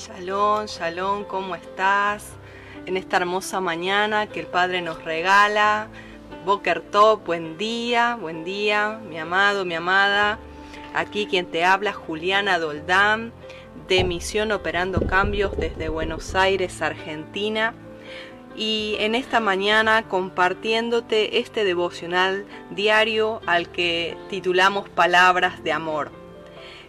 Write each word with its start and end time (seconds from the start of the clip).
Shalom, 0.00 0.64
shalom, 0.64 1.24
¿cómo 1.24 1.54
estás? 1.54 2.24
En 2.86 2.96
esta 2.96 3.18
hermosa 3.18 3.60
mañana 3.60 4.28
que 4.28 4.40
el 4.40 4.46
Padre 4.46 4.80
nos 4.80 5.04
regala. 5.04 5.88
Boker 6.46 6.80
Top, 6.80 7.26
buen 7.26 7.58
día, 7.58 8.16
buen 8.18 8.42
día, 8.42 8.98
mi 9.06 9.18
amado, 9.18 9.66
mi 9.66 9.74
amada. 9.74 10.38
Aquí 10.94 11.26
quien 11.26 11.44
te 11.44 11.66
habla, 11.66 11.92
Juliana 11.92 12.58
Doldán, 12.58 13.34
de 13.88 14.02
Misión 14.04 14.52
Operando 14.52 15.06
Cambios 15.06 15.54
desde 15.58 15.90
Buenos 15.90 16.34
Aires, 16.34 16.80
Argentina. 16.80 17.74
Y 18.56 18.96
en 19.00 19.14
esta 19.14 19.38
mañana 19.38 20.08
compartiéndote 20.08 21.40
este 21.40 21.62
devocional 21.62 22.46
diario 22.70 23.42
al 23.44 23.68
que 23.68 24.16
titulamos 24.30 24.88
Palabras 24.88 25.62
de 25.62 25.72
Amor. 25.72 26.19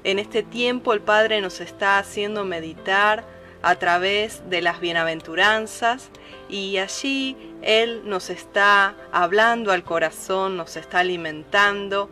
En 0.03 0.17
este 0.17 0.41
tiempo 0.41 0.93
el 0.93 1.01
Padre 1.01 1.41
nos 1.41 1.61
está 1.61 1.99
haciendo 1.99 2.43
meditar 2.43 3.23
a 3.61 3.75
través 3.75 4.49
de 4.49 4.61
las 4.61 4.79
bienaventuranzas 4.79 6.09
y 6.49 6.77
allí 6.77 7.37
Él 7.61 8.01
nos 8.05 8.31
está 8.31 8.95
hablando 9.11 9.71
al 9.71 9.83
corazón, 9.83 10.57
nos 10.57 10.75
está 10.75 10.99
alimentando. 10.99 12.09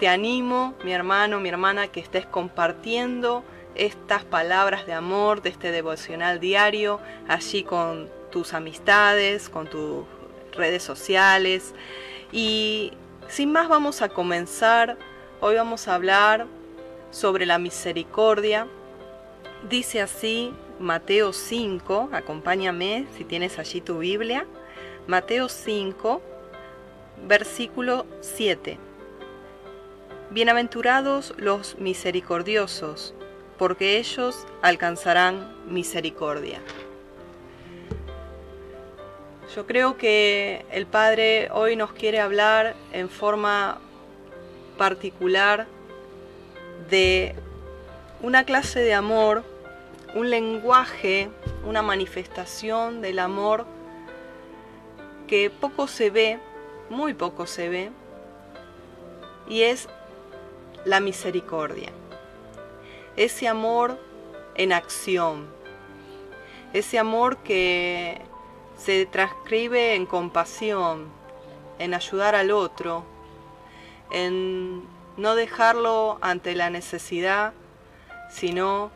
Te 0.00 0.08
animo, 0.08 0.74
mi 0.82 0.92
hermano, 0.92 1.38
mi 1.38 1.50
hermana, 1.50 1.88
que 1.88 2.00
estés 2.00 2.24
compartiendo 2.24 3.44
estas 3.74 4.24
palabras 4.24 4.86
de 4.86 4.94
amor 4.94 5.42
de 5.42 5.50
este 5.50 5.70
devocional 5.72 6.40
diario 6.40 7.00
allí 7.28 7.62
con 7.64 8.08
tus 8.30 8.54
amistades, 8.54 9.50
con 9.50 9.68
tus 9.68 10.06
redes 10.52 10.82
sociales. 10.82 11.74
Y 12.32 12.94
sin 13.28 13.52
más 13.52 13.68
vamos 13.68 14.00
a 14.00 14.08
comenzar. 14.08 14.96
Hoy 15.42 15.56
vamos 15.56 15.86
a 15.86 15.94
hablar 15.94 16.46
sobre 17.10 17.46
la 17.46 17.58
misericordia. 17.58 18.66
Dice 19.68 20.00
así 20.00 20.52
Mateo 20.78 21.32
5, 21.32 22.10
acompáñame 22.12 23.06
si 23.16 23.24
tienes 23.24 23.58
allí 23.58 23.80
tu 23.80 23.98
Biblia. 23.98 24.46
Mateo 25.06 25.48
5, 25.48 26.20
versículo 27.26 28.06
7. 28.20 28.78
Bienaventurados 30.30 31.34
los 31.38 31.78
misericordiosos, 31.78 33.14
porque 33.58 33.98
ellos 33.98 34.46
alcanzarán 34.60 35.54
misericordia. 35.66 36.60
Yo 39.54 39.66
creo 39.66 39.96
que 39.96 40.66
el 40.70 40.86
Padre 40.86 41.48
hoy 41.52 41.76
nos 41.76 41.92
quiere 41.92 42.20
hablar 42.20 42.74
en 42.92 43.08
forma 43.08 43.78
particular 44.76 45.66
de 46.90 47.34
una 48.22 48.44
clase 48.44 48.80
de 48.80 48.94
amor, 48.94 49.44
un 50.14 50.30
lenguaje, 50.30 51.30
una 51.64 51.82
manifestación 51.82 53.00
del 53.00 53.18
amor 53.18 53.66
que 55.26 55.50
poco 55.50 55.86
se 55.86 56.10
ve, 56.10 56.38
muy 56.88 57.14
poco 57.14 57.46
se 57.46 57.68
ve, 57.68 57.90
y 59.48 59.62
es 59.62 59.88
la 60.84 61.00
misericordia. 61.00 61.90
Ese 63.16 63.48
amor 63.48 63.98
en 64.54 64.72
acción, 64.72 65.46
ese 66.72 66.98
amor 66.98 67.38
que 67.38 68.20
se 68.76 69.06
transcribe 69.06 69.94
en 69.94 70.06
compasión, 70.06 71.08
en 71.78 71.94
ayudar 71.94 72.34
al 72.34 72.50
otro, 72.50 73.04
en 74.10 74.95
no 75.16 75.34
dejarlo 75.34 76.18
ante 76.20 76.54
la 76.54 76.70
necesidad, 76.70 77.52
sino 78.30 78.90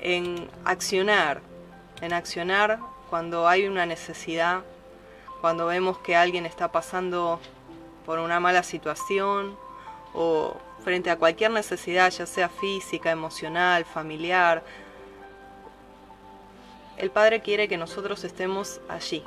en 0.00 0.50
accionar, 0.64 1.40
en 2.00 2.12
accionar 2.12 2.78
cuando 3.08 3.48
hay 3.48 3.66
una 3.66 3.86
necesidad, 3.86 4.62
cuando 5.40 5.66
vemos 5.66 5.98
que 5.98 6.16
alguien 6.16 6.46
está 6.46 6.70
pasando 6.70 7.40
por 8.04 8.18
una 8.18 8.40
mala 8.40 8.62
situación 8.62 9.56
o 10.14 10.56
frente 10.82 11.10
a 11.10 11.16
cualquier 11.16 11.50
necesidad, 11.50 12.10
ya 12.10 12.26
sea 12.26 12.48
física, 12.48 13.10
emocional, 13.10 13.84
familiar. 13.84 14.62
El 16.96 17.10
Padre 17.10 17.40
quiere 17.40 17.68
que 17.68 17.76
nosotros 17.76 18.24
estemos 18.24 18.80
allí, 18.88 19.22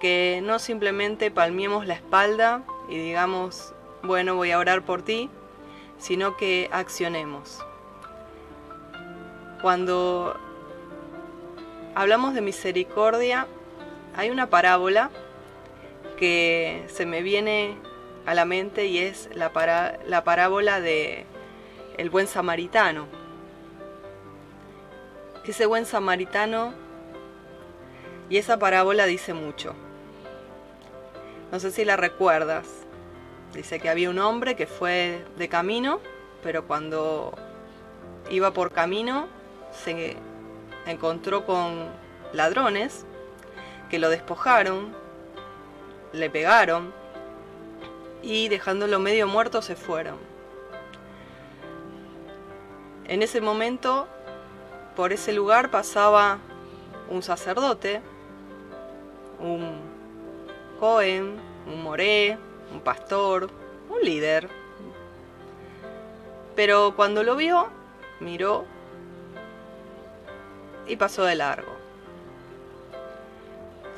que 0.00 0.40
no 0.42 0.58
simplemente 0.58 1.30
palmiemos 1.30 1.86
la 1.86 1.94
espalda 1.94 2.62
y 2.88 2.96
digamos, 2.96 3.72
bueno, 4.06 4.34
voy 4.36 4.50
a 4.50 4.58
orar 4.58 4.82
por 4.82 5.02
ti, 5.02 5.30
sino 5.98 6.36
que 6.36 6.68
accionemos. 6.72 7.64
Cuando 9.62 10.36
hablamos 11.94 12.34
de 12.34 12.40
misericordia, 12.40 13.46
hay 14.14 14.30
una 14.30 14.48
parábola 14.48 15.10
que 16.18 16.84
se 16.88 17.06
me 17.06 17.22
viene 17.22 17.76
a 18.24 18.34
la 18.34 18.44
mente 18.44 18.86
y 18.86 18.98
es 18.98 19.28
la, 19.34 19.50
la 20.06 20.24
parábola 20.24 20.80
de 20.80 21.26
el 21.96 22.10
buen 22.10 22.26
samaritano. 22.26 23.06
Ese 25.44 25.66
buen 25.66 25.86
samaritano 25.86 26.74
y 28.28 28.38
esa 28.38 28.58
parábola 28.58 29.06
dice 29.06 29.32
mucho. 29.32 29.74
No 31.52 31.60
sé 31.60 31.70
si 31.70 31.84
la 31.84 31.96
recuerdas. 31.96 32.85
Dice 33.52 33.80
que 33.80 33.88
había 33.88 34.10
un 34.10 34.18
hombre 34.18 34.56
que 34.56 34.66
fue 34.66 35.24
de 35.36 35.48
camino, 35.48 36.00
pero 36.42 36.66
cuando 36.66 37.32
iba 38.30 38.52
por 38.52 38.72
camino 38.72 39.28
se 39.72 40.16
encontró 40.86 41.46
con 41.46 41.88
ladrones 42.32 43.06
que 43.90 43.98
lo 43.98 44.10
despojaron, 44.10 44.94
le 46.12 46.30
pegaron 46.30 46.92
y 48.22 48.48
dejándolo 48.48 48.98
medio 48.98 49.26
muerto 49.26 49.62
se 49.62 49.76
fueron. 49.76 50.16
En 53.06 53.22
ese 53.22 53.40
momento, 53.40 54.08
por 54.96 55.12
ese 55.12 55.32
lugar 55.32 55.70
pasaba 55.70 56.38
un 57.08 57.22
sacerdote, 57.22 58.02
un 59.38 59.80
Cohen, 60.80 61.38
un 61.66 61.82
Moré, 61.82 62.36
un 62.72 62.80
pastor, 62.80 63.50
un 63.88 64.00
líder. 64.00 64.48
Pero 66.54 66.94
cuando 66.96 67.22
lo 67.22 67.36
vio, 67.36 67.68
miró 68.20 68.64
y 70.86 70.96
pasó 70.96 71.24
de 71.24 71.34
largo. 71.34 71.72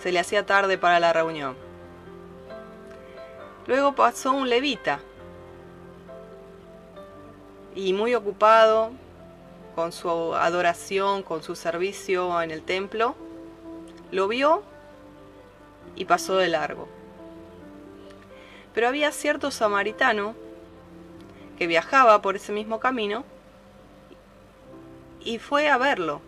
Se 0.02 0.12
le 0.12 0.20
hacía 0.20 0.46
tarde 0.46 0.78
para 0.78 1.00
la 1.00 1.12
reunión. 1.12 1.56
Luego 3.66 3.94
pasó 3.94 4.32
un 4.32 4.48
levita 4.48 5.00
y 7.74 7.92
muy 7.92 8.14
ocupado 8.14 8.90
con 9.74 9.92
su 9.92 10.34
adoración, 10.34 11.22
con 11.22 11.42
su 11.42 11.54
servicio 11.54 12.42
en 12.42 12.50
el 12.50 12.62
templo, 12.62 13.14
lo 14.10 14.26
vio 14.26 14.62
y 15.94 16.04
pasó 16.04 16.36
de 16.36 16.48
largo. 16.48 16.88
Pero 18.78 18.87
había 18.87 19.11
cierto 19.11 19.50
samaritano 19.50 20.37
que 21.59 21.66
viajaba 21.66 22.22
por 22.22 22.37
ese 22.37 22.53
mismo 22.53 22.78
camino 22.78 23.25
y 25.21 25.41
fue 25.41 25.69
a 25.69 25.77
verlo. 25.78 26.21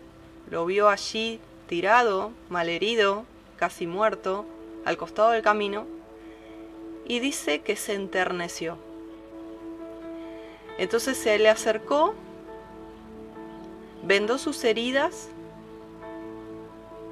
Lo 0.49 0.65
vio 0.65 0.89
allí 0.89 1.39
tirado, 1.67 2.33
malherido, 2.49 3.23
casi 3.55 3.87
muerto, 3.87 4.45
al 4.83 4.97
costado 4.97 5.29
del 5.29 5.43
camino, 5.43 5.87
y 7.07 7.19
dice 7.21 7.61
que 7.61 7.77
se 7.77 7.93
enterneció. 7.93 8.77
Entonces 10.77 11.17
se 11.17 11.39
le 11.39 11.47
acercó, 11.47 12.15
vendó 14.03 14.37
sus 14.37 14.61
heridas, 14.65 15.29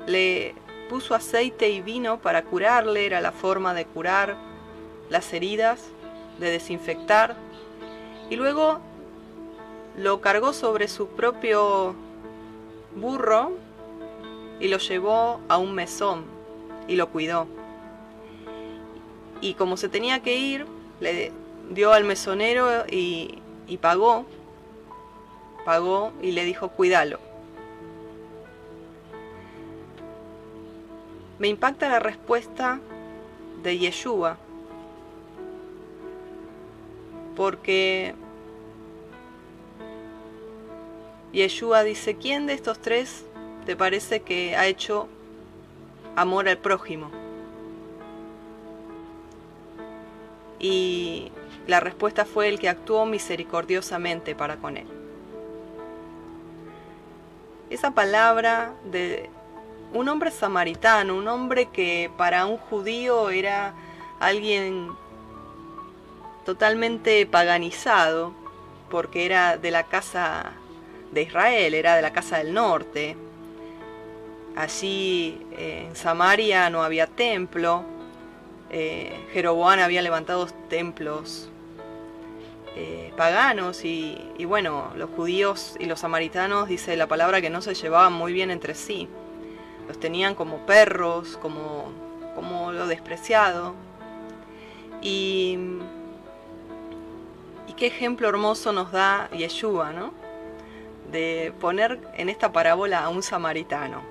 le 0.06 0.53
puso 0.89 1.15
aceite 1.15 1.69
y 1.69 1.80
vino 1.80 2.19
para 2.19 2.44
curarle, 2.44 3.06
era 3.06 3.21
la 3.21 3.31
forma 3.31 3.74
de 3.74 3.85
curar 3.85 4.48
las 5.09 5.33
heridas, 5.33 5.89
de 6.39 6.51
desinfectar, 6.51 7.35
y 8.29 8.35
luego 8.35 8.79
lo 9.97 10.21
cargó 10.21 10.53
sobre 10.53 10.88
su 10.88 11.07
propio 11.07 11.95
burro 12.95 13.51
y 14.59 14.67
lo 14.67 14.77
llevó 14.77 15.39
a 15.47 15.57
un 15.57 15.73
mesón 15.73 16.23
y 16.88 16.95
lo 16.95 17.09
cuidó. 17.09 17.47
Y 19.41 19.53
como 19.53 19.77
se 19.77 19.89
tenía 19.89 20.21
que 20.21 20.35
ir, 20.35 20.65
le 21.00 21.31
dio 21.71 21.94
al 21.94 22.03
mesonero 22.03 22.85
y, 22.89 23.41
pagó, 23.81 24.25
pagó 25.65 26.11
y 26.21 26.31
le 26.31 26.44
dijo, 26.44 26.69
cuídalo. 26.69 27.19
Me 31.39 31.47
impacta 31.47 31.88
la 31.88 32.00
respuesta 32.00 32.79
de 33.63 33.77
Yeshua 33.77 34.38
porque 37.39 38.15
Yeshua 41.31 41.83
dice, 41.83 42.18
¿quién 42.18 42.47
de 42.47 42.53
estos 42.53 42.80
tres 42.80 43.24
te 43.65 43.77
parece 43.77 44.24
que 44.24 44.57
ha 44.57 44.68
hecho 44.68 45.07
amor 46.18 46.50
al 46.50 46.57
prójimo? 46.57 47.09
Y 50.59 51.31
la 51.65 51.80
respuesta 51.80 52.25
fue 52.25 52.50
el 52.50 52.59
que 52.59 52.68
actuó 52.68 53.06
misericordiosamente 53.06 54.35
para 54.35 54.57
con 54.57 54.75
él. 54.75 54.88
Esa 57.69 57.92
palabra 57.92 58.74
de 58.83 59.30
un 59.94 60.09
hombre 60.09 60.31
samaritano, 60.31 61.15
un 61.15 61.30
hombre 61.30 61.68
que 61.68 62.12
para 62.18 62.45
un 62.45 62.57
judío 62.57 63.30
era 63.30 63.75
alguien 64.19 64.89
totalmente 66.45 67.25
paganizado, 67.25 68.33
porque 68.89 69.25
era 69.25 69.57
de 69.57 69.71
la 69.71 69.83
casa 69.83 70.53
de 71.12 71.24
Israel, 71.24 71.74
era 71.74 71.95
de 71.95 72.01
la 72.01 72.12
casa 72.13 72.38
del 72.38 72.53
norte. 72.53 73.15
Allí 74.56 75.45
eh, 75.51 75.86
en 75.88 75.95
Samaria 75.95 76.69
no 76.69 76.83
había 76.83 77.07
templo, 77.07 77.83
eh, 78.71 79.25
Jeroboam 79.33 79.80
había 79.80 80.01
levantado 80.01 80.45
templos 80.69 81.50
eh, 82.75 83.12
paganos 83.18 83.83
y, 83.83 84.45
bueno, 84.45 84.92
los 84.95 85.09
judíos 85.09 85.75
y 85.80 85.85
los 85.85 86.01
samaritanos, 86.01 86.69
dice 86.69 86.95
la 86.95 87.07
palabra, 87.07 87.42
que 87.42 87.50
no 87.50 87.62
se 87.62 87.74
llevaban 87.74 88.13
muy 88.13 88.31
bien 88.31 88.51
entre 88.51 88.75
sí. 88.75 89.09
Los 89.88 90.00
tenían 90.00 90.35
como 90.35 90.65
perros, 90.65 91.38
como, 91.42 91.92
como 92.35 92.71
lo 92.71 92.88
despreciado. 92.88 93.74
Y 95.01 95.57
qué 97.79 97.87
ejemplo 97.87 98.27
hermoso 98.27 98.73
nos 98.73 98.91
da 98.91 99.29
Yeshua, 99.31 99.93
¿no? 99.93 100.11
De 101.13 101.53
poner 101.61 101.97
en 102.17 102.27
esta 102.27 102.51
parábola 102.51 103.05
a 103.05 103.09
un 103.09 103.23
samaritano 103.23 104.01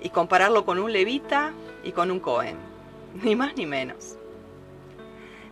y 0.00 0.10
compararlo 0.10 0.64
con 0.64 0.78
un 0.78 0.92
levita 0.92 1.52
y 1.82 1.90
con 1.90 2.12
un 2.12 2.20
cohen, 2.20 2.56
ni 3.22 3.34
más 3.34 3.56
ni 3.56 3.66
menos. 3.66 4.16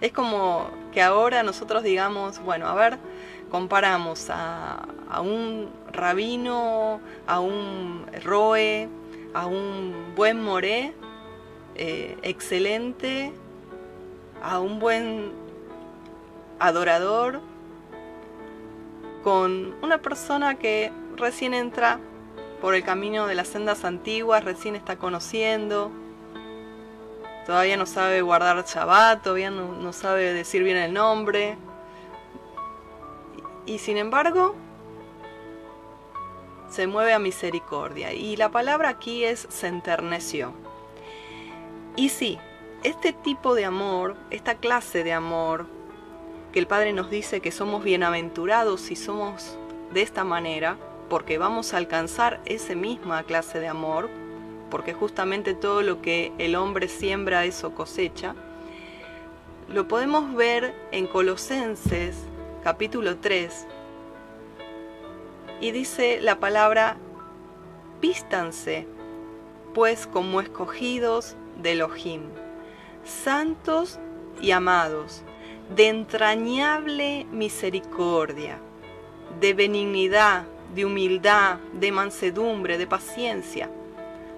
Es 0.00 0.12
como 0.12 0.70
que 0.92 1.02
ahora 1.02 1.42
nosotros 1.42 1.82
digamos, 1.82 2.38
bueno, 2.38 2.68
a 2.68 2.74
ver, 2.74 2.98
comparamos 3.50 4.28
a, 4.30 4.86
un 5.20 5.68
rabino, 5.90 7.00
a 7.26 7.40
un 7.40 8.06
roe, 8.22 8.88
a 9.34 9.46
un 9.46 10.12
buen 10.14 10.40
moré, 10.40 10.92
eh, 11.74 12.16
excelente, 12.22 13.32
a 14.42 14.60
un 14.60 14.78
buen 14.78 15.45
adorador, 16.58 17.40
con 19.22 19.74
una 19.82 19.98
persona 19.98 20.56
que 20.56 20.92
recién 21.16 21.54
entra 21.54 21.98
por 22.60 22.74
el 22.74 22.84
camino 22.84 23.26
de 23.26 23.34
las 23.34 23.48
sendas 23.48 23.84
antiguas, 23.84 24.44
recién 24.44 24.76
está 24.76 24.96
conociendo, 24.96 25.90
todavía 27.46 27.76
no 27.76 27.86
sabe 27.86 28.22
guardar 28.22 28.64
Shabbat, 28.64 29.22
todavía 29.22 29.50
no, 29.50 29.92
sabe 29.92 30.32
decir 30.32 30.62
bien 30.62 30.76
el 30.76 30.92
nombre. 30.92 31.56
Y 33.66 33.78
sin 33.78 33.96
embargo, 33.96 34.54
se 36.70 36.86
mueve 36.86 37.12
a 37.12 37.18
misericordia. 37.18 38.12
Y 38.12 38.36
la 38.36 38.50
palabra 38.50 38.90
aquí 38.90 39.24
es 39.24 39.46
se 39.50 39.68
enterneció. 39.68 40.52
Y 41.96 42.10
sí, 42.10 42.38
este 42.82 43.12
tipo 43.12 43.54
de 43.54 43.64
amor, 43.64 44.16
esta 44.30 44.56
clase 44.56 45.02
de 45.02 45.12
amor, 45.12 45.66
que 46.56 46.60
el 46.60 46.66
Padre 46.66 46.94
nos 46.94 47.10
dice 47.10 47.42
que 47.42 47.52
somos 47.52 47.84
bienaventurados 47.84 48.80
si 48.80 48.96
somos 48.96 49.58
de 49.92 50.00
esta 50.00 50.24
manera, 50.24 50.78
porque 51.10 51.36
vamos 51.36 51.74
a 51.74 51.76
alcanzar 51.76 52.40
esa 52.46 52.74
misma 52.74 53.24
clase 53.24 53.60
de 53.60 53.68
amor, 53.68 54.08
porque 54.70 54.94
justamente 54.94 55.52
todo 55.52 55.82
lo 55.82 56.00
que 56.00 56.32
el 56.38 56.56
hombre 56.56 56.88
siembra 56.88 57.44
eso 57.44 57.74
cosecha, 57.74 58.34
lo 59.68 59.86
podemos 59.86 60.34
ver 60.34 60.74
en 60.92 61.06
Colosenses 61.06 62.16
capítulo 62.64 63.18
3. 63.18 63.66
Y 65.60 65.72
dice 65.72 66.22
la 66.22 66.40
palabra, 66.40 66.96
vístanse, 68.00 68.86
pues 69.74 70.06
como 70.06 70.40
escogidos 70.40 71.36
de 71.60 71.72
Elohim, 71.72 72.22
santos 73.04 73.98
y 74.40 74.52
amados, 74.52 75.22
de 75.74 75.88
entrañable 75.88 77.26
misericordia, 77.32 78.58
de 79.40 79.54
benignidad, 79.54 80.44
de 80.74 80.84
humildad, 80.84 81.58
de 81.72 81.92
mansedumbre, 81.92 82.78
de 82.78 82.86
paciencia 82.86 83.70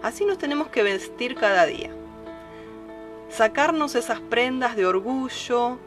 Así 0.03 0.25
nos 0.25 0.39
tenemos 0.39 0.69
que 0.69 0.85
vestir 0.85 1.35
cada 1.35 1.67
día. 1.67 1.91
Sacarnos 3.31 3.97
esas 3.97 4.21
prendas 4.21 4.77
de 4.77 4.87
orgullo, 4.87 5.79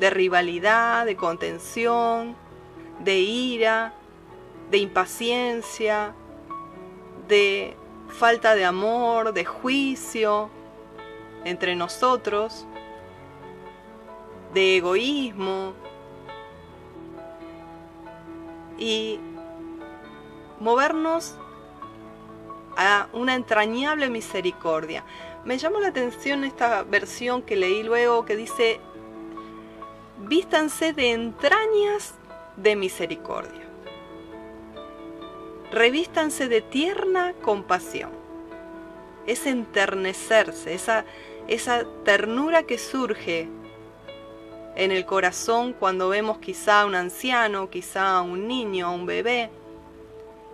de 0.00 0.10
rivalidad, 0.10 1.06
de 1.06 1.14
contención, 1.14 2.34
de 2.98 3.20
ira, 3.20 3.92
de 4.70 4.78
impaciencia, 4.78 6.12
de 7.28 7.76
falta 8.08 8.56
de 8.56 8.64
amor, 8.64 9.32
de 9.32 9.44
juicio 9.44 10.50
entre 11.44 11.76
nosotros, 11.76 12.66
de 14.52 14.76
egoísmo 14.76 15.72
y 18.78 19.18
movernos 20.60 21.36
a 22.76 23.08
una 23.12 23.34
entrañable 23.34 24.10
misericordia. 24.10 25.04
Me 25.44 25.58
llamó 25.58 25.80
la 25.80 25.88
atención 25.88 26.44
esta 26.44 26.82
versión 26.84 27.42
que 27.42 27.56
leí 27.56 27.82
luego 27.82 28.24
que 28.24 28.36
dice, 28.36 28.80
vístanse 30.18 30.92
de 30.92 31.12
entrañas 31.12 32.14
de 32.56 32.76
misericordia. 32.76 33.62
Revístanse 35.70 36.48
de 36.48 36.60
tierna 36.60 37.34
compasión. 37.42 38.10
Es 39.26 39.46
enternecerse, 39.46 40.74
esa, 40.74 41.04
esa 41.48 41.84
ternura 42.04 42.64
que 42.64 42.78
surge 42.78 43.48
en 44.74 44.90
el 44.90 45.04
corazón 45.04 45.72
cuando 45.72 46.08
vemos 46.08 46.38
quizá 46.38 46.82
a 46.82 46.86
un 46.86 46.94
anciano, 46.94 47.70
quizá 47.70 48.16
a 48.16 48.22
un 48.22 48.48
niño, 48.48 48.86
a 48.86 48.90
un 48.90 49.06
bebé, 49.06 49.50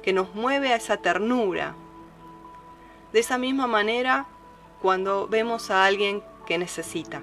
que 0.02 0.12
nos 0.12 0.34
mueve 0.34 0.72
a 0.72 0.76
esa 0.76 0.96
ternura, 0.96 1.75
de 3.12 3.20
esa 3.20 3.38
misma 3.38 3.66
manera, 3.66 4.26
cuando 4.82 5.26
vemos 5.28 5.70
a 5.70 5.84
alguien 5.84 6.22
que 6.46 6.58
necesita, 6.58 7.22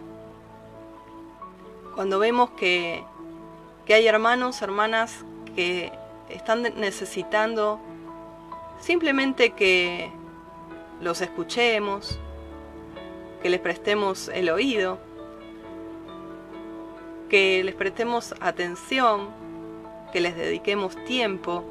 cuando 1.95 2.19
vemos 2.19 2.51
que, 2.51 3.03
hay 3.87 4.07
hermanos, 4.07 4.61
hermanas 4.61 5.23
que 5.55 5.91
están 6.29 6.63
necesitando 6.63 7.79
simplemente 8.79 9.51
que 9.51 10.11
los 11.01 11.21
escuchemos, 11.21 12.19
que 13.41 13.49
les 13.49 13.59
prestemos 13.61 14.27
el 14.29 14.49
oído, 14.49 14.99
que 17.29 17.63
les 17.63 17.75
prestemos 17.75 18.33
atención, 18.39 19.29
que 20.11 20.19
les 20.19 20.35
dediquemos 20.35 20.95
tiempo, 21.05 21.63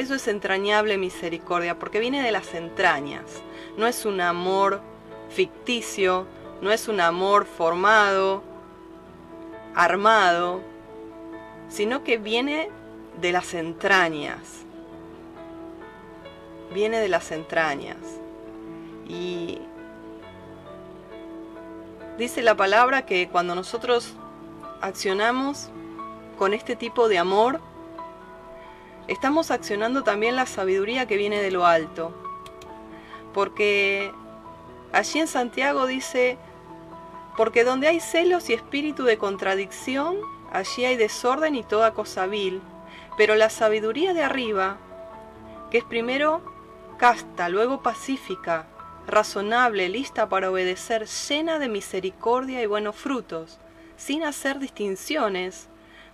eso 0.00 0.14
es 0.14 0.28
entrañable 0.28 0.96
misericordia, 0.96 1.78
porque 1.78 2.00
viene 2.00 2.22
de 2.22 2.32
las 2.32 2.54
entrañas. 2.54 3.42
No 3.76 3.86
es 3.86 4.06
un 4.06 4.22
amor 4.22 4.80
ficticio, 5.28 6.26
no 6.62 6.72
es 6.72 6.88
un 6.88 7.00
amor 7.00 7.44
formado, 7.44 8.42
armado, 9.74 10.62
sino 11.68 12.02
que 12.02 12.16
viene 12.16 12.70
de 13.20 13.32
las 13.32 13.52
entrañas. 13.52 14.64
Viene 16.72 16.98
de 16.98 17.08
las 17.08 17.30
entrañas. 17.30 17.98
Y 19.06 19.58
dice 22.20 22.42
la 22.42 22.54
palabra 22.54 23.06
que 23.06 23.30
cuando 23.30 23.54
nosotros 23.54 24.12
accionamos 24.82 25.70
con 26.38 26.52
este 26.52 26.76
tipo 26.76 27.08
de 27.08 27.16
amor, 27.16 27.60
estamos 29.08 29.50
accionando 29.50 30.04
también 30.04 30.36
la 30.36 30.44
sabiduría 30.44 31.06
que 31.06 31.16
viene 31.16 31.40
de 31.40 31.50
lo 31.50 31.64
alto. 31.64 32.12
Porque 33.32 34.12
allí 34.92 35.18
en 35.18 35.28
Santiago 35.28 35.86
dice, 35.86 36.36
porque 37.38 37.64
donde 37.64 37.88
hay 37.88 38.00
celos 38.00 38.50
y 38.50 38.52
espíritu 38.52 39.04
de 39.04 39.16
contradicción, 39.16 40.18
allí 40.52 40.84
hay 40.84 40.96
desorden 40.98 41.54
y 41.54 41.62
toda 41.62 41.94
cosa 41.94 42.26
vil. 42.26 42.60
Pero 43.16 43.34
la 43.34 43.48
sabiduría 43.48 44.12
de 44.12 44.22
arriba, 44.22 44.76
que 45.70 45.78
es 45.78 45.84
primero 45.84 46.42
casta, 46.98 47.48
luego 47.48 47.82
pacífica, 47.82 48.66
razonable, 49.06 49.88
lista 49.88 50.28
para 50.28 50.50
obedecer, 50.50 51.06
llena 51.06 51.58
de 51.58 51.68
misericordia 51.68 52.62
y 52.62 52.66
buenos 52.66 52.96
frutos, 52.96 53.58
sin 53.96 54.22
hacer 54.22 54.58
distinciones 54.58 55.68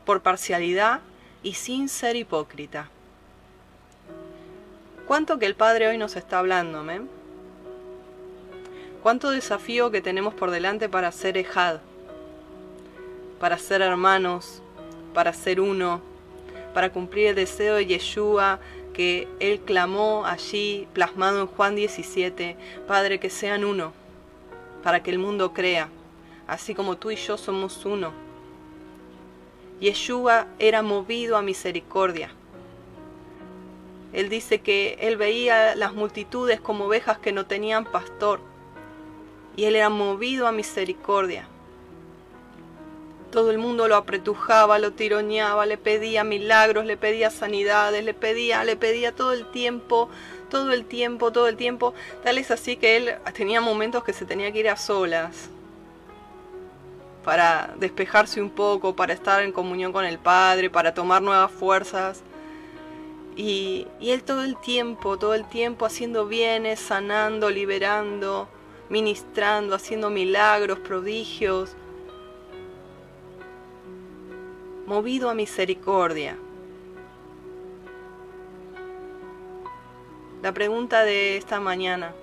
por 0.05 0.23
parcialidad 0.23 1.01
y 1.43 1.55
sin 1.55 1.89
ser 1.89 2.17
hipócrita. 2.17 2.89
¿Cuánto 5.07 5.39
que 5.39 5.47
el 5.47 5.55
Padre 5.55 5.89
hoy 5.89 5.99
nos 5.99 6.17
está 6.17 6.41
hablando, 6.41 6.83
men? 6.83 7.09
Cuánto 9.03 9.31
desafío 9.31 9.93
que 9.93 10.01
tenemos 10.01 10.35
por 10.35 10.51
delante 10.51 10.89
para 10.89 11.13
ser 11.13 11.39
ejad, 11.39 11.79
para 13.39 13.59
ser 13.59 13.83
hermanos, 13.83 14.63
para 15.15 15.33
ser 15.33 15.61
uno, 15.61 16.01
para 16.75 16.91
cumplir 16.91 17.29
el 17.29 17.35
deseo 17.37 17.77
de 17.77 17.87
Yeshua 17.87 18.59
que 18.97 19.29
él 19.41 19.61
clamó 19.61 20.25
allí, 20.25 20.89
plasmado 20.95 21.43
en 21.43 21.47
Juan 21.49 21.77
17, 21.77 22.57
Padre, 22.89 23.21
que 23.21 23.29
sean 23.29 23.63
uno, 23.63 23.93
para 24.83 25.03
que 25.03 25.11
el 25.11 25.19
mundo 25.19 25.53
crea, 25.53 25.91
así 26.47 26.75
como 26.75 26.97
tú 26.97 27.11
y 27.11 27.17
yo 27.17 27.37
somos 27.37 27.85
uno. 27.85 28.15
Yeshua 29.81 30.47
era 30.59 30.81
movido 30.81 31.37
a 31.37 31.43
misericordia. 31.43 32.31
Él 34.15 34.31
dice 34.31 34.63
que 34.63 34.97
él 34.99 35.19
veía 35.19 35.75
las 35.75 35.93
multitudes 35.93 36.59
como 36.59 36.87
ovejas 36.87 37.19
que 37.19 37.33
no 37.33 37.45
tenían 37.45 37.85
pastor 37.85 38.41
y 39.57 39.65
él 39.65 39.77
era 39.77 39.91
movido 39.91 40.47
a 40.47 40.53
misericordia. 40.53 41.47
Todo 43.31 43.51
el 43.51 43.59
mundo 43.59 43.89
lo 43.89 43.97
apretujaba, 43.97 44.79
lo 44.79 44.93
tironeaba, 44.93 45.67
le 45.67 45.77
pedía 45.77 46.25
milagros, 46.25 46.87
le 46.87 46.97
pedía 46.97 47.31
sanidades, 47.31 48.05
le 48.05 48.15
pedía, 48.15 48.65
le 48.65 48.77
pedía 48.77 49.13
todo 49.13 49.33
el 49.33 49.51
tiempo, 49.51 50.09
todo 50.49 50.73
el 50.73 50.85
tiempo, 50.85 51.33
todo 51.33 51.49
el 51.49 51.57
tiempo. 51.57 51.93
Tal 52.23 52.39
es 52.39 52.51
así 52.51 52.77
que 52.77 52.97
él 52.97 53.15
tenía 53.35 53.61
momentos 53.61 54.05
que 54.05 54.13
se 54.13 54.25
tenía 54.25 54.53
que 54.53 54.61
ir 54.61 54.69
a 54.69 54.77
solas 54.77 55.51
para 57.25 57.75
despejarse 57.81 58.41
un 58.41 58.51
poco, 58.51 58.95
para 58.95 59.13
estar 59.13 59.43
en 59.43 59.51
comunión 59.51 59.93
con 59.93 60.05
el 60.05 60.19
Padre, 60.19 60.71
para 60.71 60.95
tomar 60.95 61.23
nuevas 61.23 61.51
fuerzas. 61.51 62.23
Y, 63.35 63.89
y 64.01 64.13
él 64.13 64.23
todo 64.23 64.45
el 64.45 64.57
tiempo, 64.57 65.19
todo 65.19 65.35
el 65.35 65.45
tiempo 65.49 65.85
haciendo 65.85 66.27
bienes, 66.27 66.79
sanando, 66.79 67.51
liberando, 67.51 68.49
ministrando, 68.89 69.75
haciendo 69.75 70.09
milagros, 70.09 70.79
prodigios, 70.79 71.75
movido 74.87 75.29
a 75.29 75.35
misericordia. 75.35 76.37
La 80.43 80.53
pregunta 80.53 81.03
de 81.05 81.37
esta 81.37 81.61
mañana, 81.61 82.15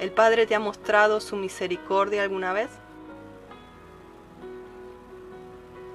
¿el 0.00 0.10
Padre 0.12 0.46
te 0.46 0.54
ha 0.54 0.60
mostrado 0.60 1.20
su 1.20 1.36
misericordia 1.36 2.22
alguna 2.22 2.52
vez? 2.52 2.70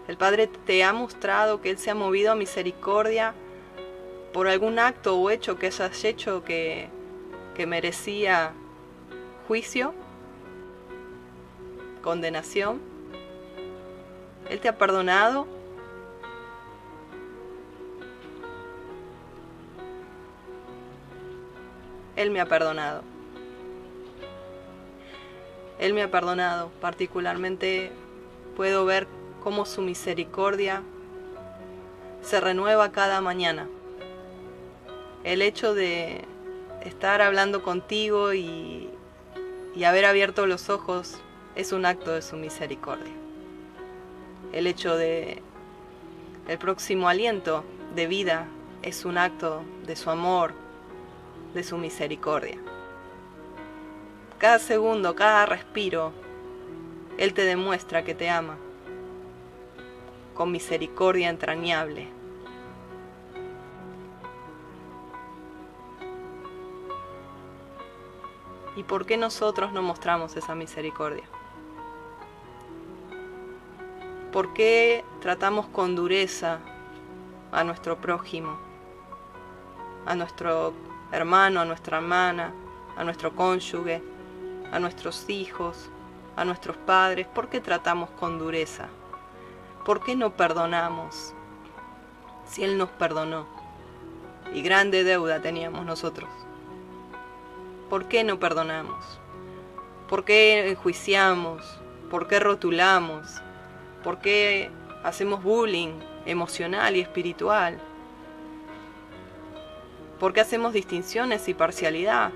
¿El 0.08 0.16
Padre 0.16 0.48
te 0.48 0.84
ha 0.84 0.94
mostrado 0.94 1.60
que 1.60 1.72
Él 1.72 1.78
se 1.78 1.90
ha 1.90 1.96
movido 1.96 2.32
a 2.32 2.36
misericordia 2.36 3.34
por 4.32 4.48
algún 4.48 4.78
acto 4.78 5.18
o 5.18 5.30
hecho 5.32 5.58
que 5.58 5.68
hayas 5.68 6.04
hecho 6.04 6.44
que, 6.44 6.88
que 7.56 7.66
merecía 7.66 8.54
juicio, 9.48 9.94
condenación. 12.04 12.97
Él 14.50 14.60
te 14.60 14.70
ha 14.70 14.78
perdonado. 14.78 15.48
Él 22.16 22.32
me 22.32 22.40
ha 22.40 22.46
perdonado. 22.46 23.04
Él 25.80 25.94
me 25.94 26.02
ha 26.02 26.10
perdonado. 26.10 26.72
Particularmente 26.82 27.92
puedo 28.56 28.86
ver 28.86 29.08
cómo 29.44 29.66
su 29.66 29.82
misericordia 29.82 30.82
se 32.22 32.40
renueva 32.40 32.92
cada 32.92 33.22
mañana. 33.22 33.68
El 35.24 35.42
hecho 35.42 35.74
de 35.74 36.26
estar 36.84 37.22
hablando 37.22 37.62
contigo 37.62 38.34
y, 38.34 38.90
y 39.76 39.84
haber 39.84 40.06
abierto 40.06 40.48
los 40.48 40.70
ojos 40.70 41.20
es 41.56 41.72
un 41.72 41.86
acto 41.86 42.12
de 42.12 42.22
su 42.22 42.36
misericordia. 42.38 43.27
El 44.54 44.68
hecho 44.68 44.96
de 44.96 45.42
el 46.48 46.58
próximo 46.58 47.10
aliento 47.10 47.64
de 47.94 48.08
vida 48.08 48.48
es 48.82 49.04
un 49.04 49.18
acto 49.18 49.64
de 49.86 49.96
su 49.98 50.10
amor, 50.10 50.54
de 51.54 51.64
su 51.64 51.78
misericordia. 51.78 52.58
Cada 54.38 54.60
segundo, 54.60 55.16
cada 55.16 55.46
respiro, 55.46 56.14
Él 57.18 57.34
te 57.34 57.44
demuestra 57.44 58.06
que 58.06 58.16
te 58.16 58.30
ama, 58.30 58.56
con 60.36 60.52
misericordia 60.52 61.30
entrañable. 61.30 62.08
¿Y 68.78 68.84
por 68.84 69.06
qué 69.06 69.18
nosotros 69.18 69.74
no 69.74 69.82
mostramos 69.82 70.38
esa 70.38 70.54
misericordia? 70.54 71.24
¿Por 74.38 74.54
qué 74.54 75.04
tratamos 75.20 75.66
con 75.66 75.96
dureza 75.96 76.60
a 77.52 77.64
nuestro 77.64 77.98
prójimo, 77.98 78.56
a 80.06 80.14
nuestro 80.14 80.76
hermano, 81.12 81.60
a 81.60 81.66
nuestra 81.66 81.98
hermana, 81.98 82.54
a 82.96 83.04
nuestro 83.04 83.36
cónyuge, 83.36 84.04
a 84.72 84.78
nuestros 84.78 85.28
hijos, 85.28 85.90
a 86.36 86.46
nuestros 86.46 86.78
padres? 86.78 87.26
¿Por 87.26 87.50
qué 87.50 87.62
tratamos 87.62 88.12
con 88.12 88.38
dureza? 88.38 88.90
¿Por 89.84 90.04
qué 90.04 90.16
no 90.16 90.30
perdonamos 90.38 91.34
si 92.46 92.64
Él 92.64 92.78
nos 92.78 92.90
perdonó? 92.90 93.48
Y 94.54 94.62
grande 94.62 95.04
deuda 95.04 95.42
teníamos 95.42 95.84
nosotros. 95.84 96.30
¿Por 97.90 98.06
qué 98.06 98.24
no 98.24 98.38
perdonamos? 98.38 99.04
¿Por 100.08 100.26
qué 100.26 100.70
enjuiciamos? 100.70 101.80
¿Por 102.12 102.28
qué 102.28 102.40
rotulamos? 102.40 103.42
¿Por 104.08 104.20
qué 104.20 104.72
hacemos 105.04 105.44
bullying 105.44 106.00
emocional 106.26 106.96
y 106.96 107.02
espiritual? 107.02 107.78
¿Por 110.18 110.32
qué 110.32 110.40
hacemos 110.40 110.72
distinciones 110.72 111.50
y 111.50 111.54
parcialidad? 111.54 112.32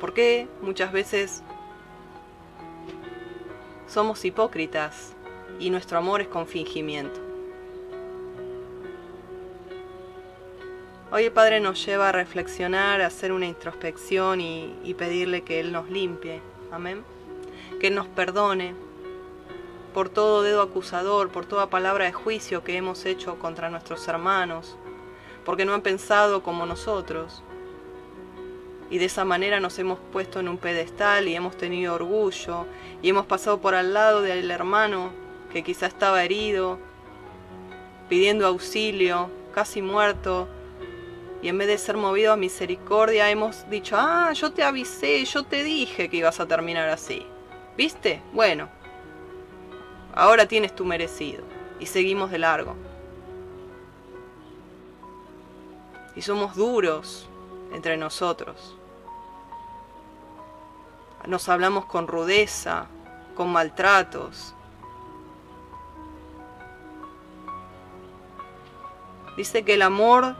¿Por 0.00 0.14
qué 0.14 0.48
muchas 0.62 0.90
veces 0.90 1.42
somos 3.86 4.24
hipócritas 4.24 5.14
y 5.58 5.68
nuestro 5.68 5.98
amor 5.98 6.22
es 6.22 6.28
con 6.28 6.46
fingimiento? 6.46 7.20
Hoy 11.12 11.24
el 11.24 11.32
Padre 11.32 11.60
nos 11.60 11.84
lleva 11.84 12.08
a 12.08 12.12
reflexionar, 12.12 13.02
a 13.02 13.08
hacer 13.08 13.32
una 13.32 13.44
introspección 13.44 14.40
y, 14.40 14.94
pedirle 14.96 15.42
que 15.42 15.60
Él 15.60 15.72
nos 15.72 15.90
limpie. 15.90 16.40
Amén. 16.72 17.04
Que 17.78 17.90
nos 17.90 18.06
perdone 18.06 18.88
por 19.92 20.08
todo 20.08 20.42
dedo 20.42 20.62
acusador, 20.62 21.30
por 21.30 21.46
toda 21.46 21.70
palabra 21.70 22.04
de 22.04 22.12
juicio 22.12 22.64
que 22.64 22.76
hemos 22.76 23.04
hecho 23.06 23.38
contra 23.38 23.70
nuestros 23.70 24.06
hermanos, 24.08 24.76
porque 25.44 25.64
no 25.64 25.74
han 25.74 25.82
pensado 25.82 26.42
como 26.42 26.66
nosotros. 26.66 27.42
Y 28.90 28.98
de 28.98 29.04
esa 29.04 29.24
manera 29.24 29.60
nos 29.60 29.78
hemos 29.78 29.98
puesto 30.12 30.40
en 30.40 30.48
un 30.48 30.58
pedestal 30.58 31.28
y 31.28 31.34
hemos 31.34 31.56
tenido 31.56 31.94
orgullo 31.94 32.66
y 33.02 33.08
hemos 33.10 33.26
pasado 33.26 33.60
por 33.60 33.74
al 33.74 33.94
lado 33.94 34.22
del 34.22 34.50
hermano 34.50 35.12
que 35.52 35.62
quizá 35.62 35.86
estaba 35.86 36.24
herido, 36.24 36.78
pidiendo 38.08 38.46
auxilio, 38.46 39.30
casi 39.54 39.82
muerto, 39.82 40.48
y 41.42 41.48
en 41.48 41.58
vez 41.58 41.68
de 41.68 41.78
ser 41.78 41.96
movido 41.96 42.32
a 42.32 42.36
misericordia 42.36 43.30
hemos 43.30 43.68
dicho, 43.70 43.96
ah, 43.98 44.32
yo 44.32 44.52
te 44.52 44.62
avisé, 44.62 45.24
yo 45.24 45.44
te 45.44 45.62
dije 45.62 46.08
que 46.08 46.18
ibas 46.18 46.38
a 46.38 46.46
terminar 46.46 46.88
así. 46.88 47.26
¿Viste? 47.76 48.20
Bueno, 48.32 48.68
ahora 50.14 50.46
tienes 50.46 50.74
tu 50.74 50.84
merecido. 50.84 51.42
Y 51.78 51.86
seguimos 51.86 52.30
de 52.30 52.38
largo. 52.38 52.76
Y 56.14 56.22
somos 56.22 56.54
duros 56.54 57.28
entre 57.72 57.96
nosotros. 57.96 58.76
Nos 61.26 61.48
hablamos 61.48 61.86
con 61.86 62.06
rudeza, 62.06 62.86
con 63.34 63.50
maltratos. 63.52 64.54
Dice 69.36 69.64
que 69.64 69.74
el 69.74 69.82
amor 69.82 70.36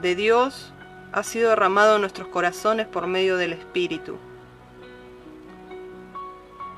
de 0.00 0.14
Dios 0.14 0.72
ha 1.12 1.22
sido 1.22 1.50
derramado 1.50 1.96
en 1.96 2.00
nuestros 2.00 2.28
corazones 2.28 2.86
por 2.86 3.06
medio 3.06 3.36
del 3.36 3.52
Espíritu. 3.52 4.18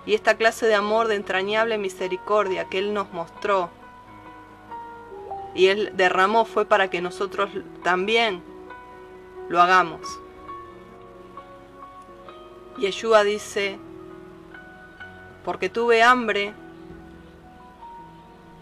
Y 0.06 0.14
esta 0.14 0.36
clase 0.36 0.66
de 0.66 0.75
amor, 0.75 1.08
de 1.08 1.16
entrañable 1.16 1.78
misericordia 1.78 2.68
que 2.68 2.78
Él 2.78 2.94
nos 2.94 3.12
mostró 3.12 3.70
y 5.56 5.68
Él 5.68 5.92
derramó 5.94 6.44
fue 6.44 6.66
para 6.66 6.90
que 6.90 7.00
nosotros 7.00 7.50
también 7.82 8.42
lo 9.48 9.60
hagamos. 9.60 10.02
Yeshua 12.78 13.25
dice, 13.25 13.78
porque 15.44 15.70
tuve 15.70 16.02
hambre 16.02 16.52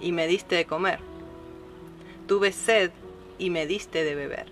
y 0.00 0.12
me 0.12 0.28
diste 0.28 0.54
de 0.54 0.66
comer. 0.66 1.00
Tuve 2.28 2.52
sed 2.52 2.92
y 3.38 3.50
me 3.50 3.66
diste 3.66 4.04
de 4.04 4.14
beber. 4.14 4.46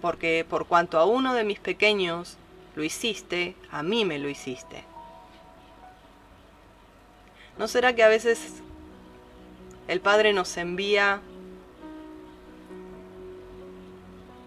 Porque 0.00 0.46
por 0.48 0.66
cuanto 0.66 0.98
a 0.98 1.04
uno 1.04 1.34
de 1.34 1.44
mis 1.44 1.58
pequeños 1.58 2.38
lo 2.76 2.82
hiciste, 2.82 3.56
a 3.70 3.82
mí 3.82 4.06
me 4.06 4.18
lo 4.18 4.28
hiciste. 4.30 4.87
¿No 7.58 7.66
será 7.66 7.92
que 7.94 8.04
a 8.04 8.08
veces 8.08 8.62
el 9.88 10.00
Padre 10.00 10.32
nos 10.32 10.56
envía 10.56 11.20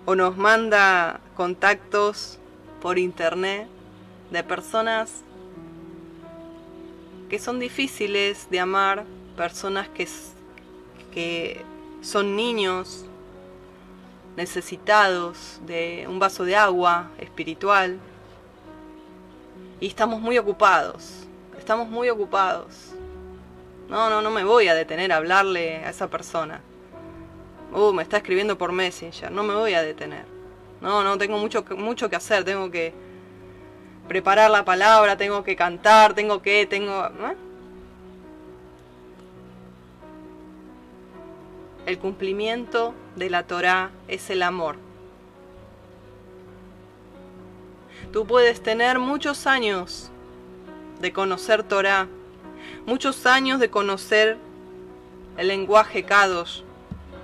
o 0.06 0.16
nos 0.16 0.38
manda 0.38 1.20
contactos 1.36 2.40
por 2.82 2.98
internet 2.98 3.68
de 4.32 4.44
personas 4.44 5.24
que 7.30 7.38
son 7.38 7.60
difíciles 7.60 8.48
de 8.50 8.60
amar, 8.60 9.04
personas 9.36 9.90
que, 9.90 10.08
que 11.14 11.66
son 12.02 12.36
niños 12.38 13.06
necesitados 14.38 15.60
de 15.66 16.06
un 16.08 16.18
vaso 16.18 16.46
de 16.46 16.56
agua 16.56 17.12
espiritual 17.20 18.00
y 19.82 19.88
estamos 19.88 20.22
muy 20.22 20.38
ocupados, 20.38 21.26
estamos 21.58 21.90
muy 21.90 22.10
ocupados. 22.10 22.94
No, 23.92 24.10
no, 24.10 24.22
no 24.22 24.32
me 24.32 24.46
voy 24.46 24.70
a 24.70 24.74
detener 24.74 25.12
a 25.12 25.18
hablarle 25.18 25.84
a 25.84 25.90
esa 25.90 26.10
persona. 26.10 26.62
Uh, 27.74 27.92
me 27.92 28.04
está 28.04 28.18
escribiendo 28.18 28.58
por 28.58 28.72
Messenger, 28.72 29.30
no 29.30 29.44
me 29.44 29.54
voy 29.54 29.74
a 29.74 29.84
detener. 29.84 30.24
No, 30.80 31.04
no, 31.04 31.18
tengo 31.18 31.38
mucho, 31.38 31.66
mucho 31.76 32.10
que 32.10 32.16
hacer, 32.16 32.46
tengo 32.46 32.72
que 32.72 32.94
preparar 34.08 34.50
la 34.50 34.64
palabra, 34.64 35.18
tengo 35.18 35.44
que 35.44 35.58
cantar, 35.58 36.14
tengo 36.14 36.42
que, 36.42 36.66
tengo... 36.66 37.10
El 41.86 42.00
cumplimiento 42.00 42.94
de 43.18 43.30
la 43.30 43.44
Torah 43.44 43.92
es 44.08 44.30
el 44.30 44.42
amor. 44.42 44.78
Tú 48.14 48.26
puedes 48.26 48.64
tener 48.64 49.00
muchos 49.00 49.48
años 49.48 50.12
de 51.02 51.12
conocer 51.12 51.64
Torah, 51.64 52.08
muchos 52.86 53.26
años 53.26 53.60
de 53.60 53.70
conocer 53.70 54.38
el 55.38 55.48
lenguaje 55.48 56.04
Kadosh, 56.04 56.62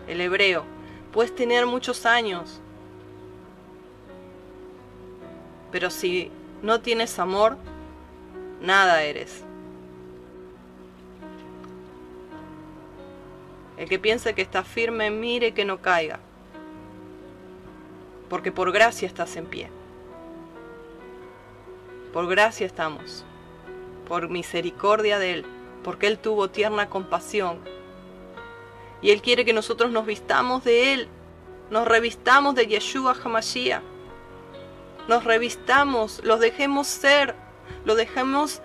el 0.07 0.21
hebreo. 0.21 0.63
Puedes 1.11 1.35
tener 1.35 1.65
muchos 1.65 2.05
años. 2.05 2.61
Pero 5.71 5.89
si 5.89 6.31
no 6.61 6.81
tienes 6.81 7.19
amor, 7.19 7.57
nada 8.61 9.03
eres. 9.03 9.43
El 13.77 13.87
que 13.87 13.99
piense 13.99 14.33
que 14.33 14.41
está 14.41 14.63
firme, 14.63 15.11
mire 15.11 15.53
que 15.53 15.65
no 15.65 15.81
caiga. 15.81 16.19
Porque 18.29 18.51
por 18.51 18.71
gracia 18.71 19.07
estás 19.07 19.35
en 19.35 19.45
pie. 19.45 19.69
Por 22.11 22.27
gracia 22.27 22.65
estamos 22.65 23.26
por 24.07 24.29
misericordia 24.29 25.19
de 25.19 25.33
Él, 25.33 25.45
porque 25.83 26.07
Él 26.07 26.17
tuvo 26.17 26.49
tierna 26.49 26.89
compasión. 26.89 27.59
Y 29.01 29.11
Él 29.11 29.21
quiere 29.21 29.45
que 29.45 29.53
nosotros 29.53 29.91
nos 29.91 30.05
vistamos 30.05 30.63
de 30.63 30.93
Él, 30.93 31.07
nos 31.69 31.87
revistamos 31.87 32.55
de 32.55 32.67
Yeshua 32.67 33.15
Hamashiach, 33.23 33.84
nos 35.08 35.23
revistamos, 35.23 36.21
los 36.23 36.39
dejemos 36.39 36.88
ser, 36.88 37.36
lo 37.86 37.95
dejemos 37.95 38.62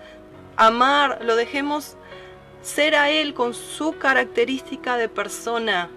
amar, 0.55 1.19
lo 1.23 1.35
dejemos 1.35 1.95
ser 2.61 2.95
a 2.95 3.09
Él 3.09 3.33
con 3.33 3.53
su 3.53 3.97
característica 3.97 4.97
de 4.97 5.09
persona. 5.09 5.89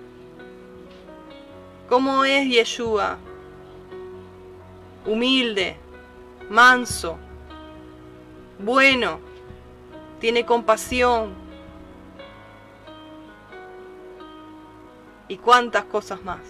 ¿Cómo 1.88 2.24
es 2.24 2.48
Yeshua? 2.48 3.18
Humilde, 5.06 5.76
manso, 6.50 7.16
bueno, 8.58 9.20
tiene 10.20 10.46
compasión 10.46 11.34
y 15.28 15.36
cuántas 15.36 15.84
cosas 15.84 16.22
más. 16.22 16.40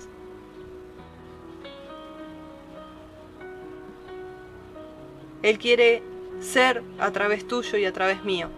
Él 5.42 5.58
quiere 5.58 6.02
ser 6.40 6.82
a 6.98 7.10
través 7.10 7.46
tuyo 7.46 7.78
y 7.78 7.84
a 7.84 7.92
través 7.92 8.24
mío. 8.24 8.48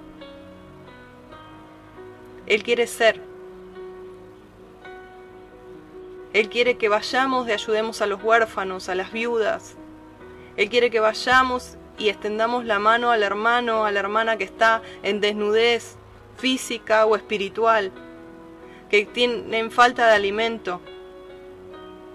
Él 2.46 2.62
quiere 2.62 2.86
ser. 2.86 3.20
Él 6.32 6.48
quiere 6.48 6.78
que 6.78 6.88
vayamos 6.88 7.48
y 7.48 7.52
ayudemos 7.52 8.00
a 8.00 8.06
los 8.06 8.22
huérfanos, 8.22 8.88
a 8.88 8.94
las 8.94 9.12
viudas. 9.12 9.76
Él 10.56 10.68
quiere 10.70 10.90
que 10.90 11.00
vayamos 11.00 11.76
y 11.98 12.08
extendamos 12.08 12.64
la 12.64 12.78
mano 12.78 13.10
al 13.10 13.22
hermano, 13.22 13.84
a 13.84 13.90
la 13.90 14.00
hermana 14.00 14.38
que 14.38 14.44
está 14.44 14.82
en 15.02 15.20
desnudez 15.20 15.96
física 16.36 17.04
o 17.06 17.16
espiritual, 17.16 17.90
que 18.88 19.04
tienen 19.04 19.70
falta 19.70 20.06
de 20.06 20.14
alimento. 20.14 20.80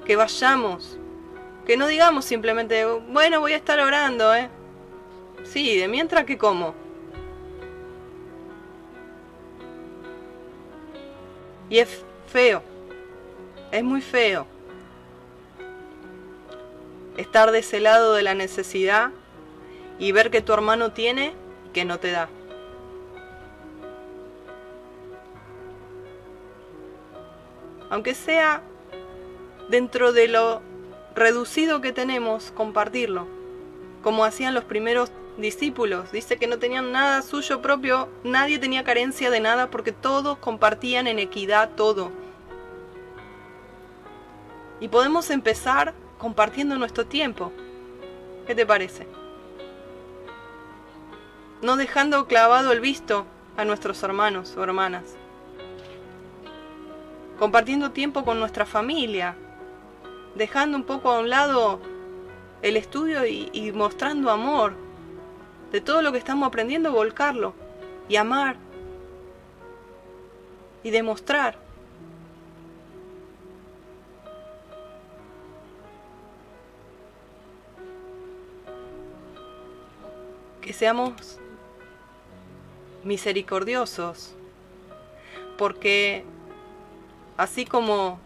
Que 0.06 0.16
vayamos, 0.16 0.98
que 1.66 1.78
no 1.78 1.88
digamos 1.88 2.26
simplemente, 2.26 2.86
bueno, 2.86 3.40
voy 3.40 3.54
a 3.54 3.58
estar 3.58 3.80
orando, 3.80 4.34
¿eh? 4.34 4.50
Sí, 5.44 5.78
de 5.78 5.88
mientras 5.88 6.26
que 6.26 6.38
como. 6.38 6.74
Y 11.70 11.80
es 11.80 12.04
feo, 12.28 12.62
es 13.72 13.84
muy 13.84 14.02
feo 14.02 14.46
estar 17.18 17.52
de 17.52 17.60
ese 17.60 17.80
lado 17.80 18.14
de 18.14 18.24
la 18.24 18.34
necesidad 18.34 19.12
y 20.00 20.12
ver 20.12 20.32
que 20.32 20.42
tu 20.42 20.54
hermano 20.54 20.92
tiene 20.92 21.34
y 21.68 21.70
que 21.70 21.86
no 21.86 22.00
te 22.00 22.12
da. 22.12 22.30
Aunque 27.90 28.16
sea 28.16 28.62
dentro 29.70 30.14
de 30.14 30.28
lo 30.28 30.62
reducido 31.16 31.82
que 31.82 31.92
tenemos, 31.92 32.52
compartirlo, 32.52 33.28
como 34.02 34.26
hacían 34.26 34.54
los 34.54 34.64
primeros 34.64 35.12
discípulos. 35.38 36.12
Dice 36.12 36.38
que 36.38 36.48
no 36.48 36.60
tenían 36.60 36.92
nada 36.92 37.22
suyo 37.22 37.62
propio, 37.62 38.10
nadie 38.24 38.60
tenía 38.60 38.84
carencia 38.84 39.30
de 39.30 39.40
nada 39.40 39.70
porque 39.70 39.92
todos 39.92 40.38
compartían 40.38 41.08
en 41.08 41.20
equidad 41.20 41.72
todo. 41.76 42.12
Y 44.80 44.88
podemos 44.88 45.30
empezar 45.30 45.94
compartiendo 46.18 46.76
nuestro 46.78 47.06
tiempo. 47.06 47.52
¿Qué 48.46 48.56
te 48.56 48.66
parece? 48.66 49.08
No 51.64 51.78
dejando 51.78 52.28
clavado 52.28 52.74
el 52.74 52.82
visto 52.82 53.26
a 53.56 53.64
nuestros 53.64 54.04
hermanos 54.04 54.56
o 54.58 54.64
hermanas, 54.64 55.16
compartiendo 57.40 57.92
tiempo 57.92 58.26
con 58.26 58.38
nuestra 58.38 58.66
familia, 58.66 59.36
dejando 60.36 60.78
un 60.78 60.84
poco 60.84 61.10
a 61.10 61.20
un 61.20 61.30
lado 61.30 61.80
el 62.62 62.76
estudio 62.76 63.26
y, 63.26 63.72
mostrando 63.74 64.30
amor, 64.30 64.74
de 65.72 65.80
todo 65.80 66.02
lo 66.02 66.12
que 66.12 66.18
estamos 66.18 66.48
aprendiendo, 66.48 66.92
volcarlo 66.92 67.54
y 68.10 68.18
amar 68.18 68.58
y 70.84 70.92
demostrar. 70.92 71.58
Que 80.62 80.72
seamos 80.72 81.40
misericordiosos, 83.04 84.34
porque 85.58 86.24
así 87.38 87.66
como 87.66 88.20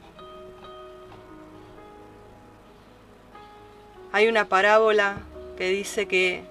hay 4.12 4.28
una 4.28 4.46
parábola 4.46 5.18
que 5.58 5.70
dice 5.70 6.08
que 6.08 6.44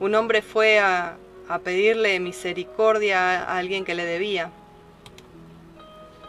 un 0.00 0.14
hombre 0.14 0.42
fue 0.42 0.78
a, 0.78 1.16
pedirle 1.64 2.18
misericordia 2.18 3.42
a 3.42 3.58
alguien 3.58 3.84
que 3.84 3.94
le 3.94 4.06
debía. 4.06 4.50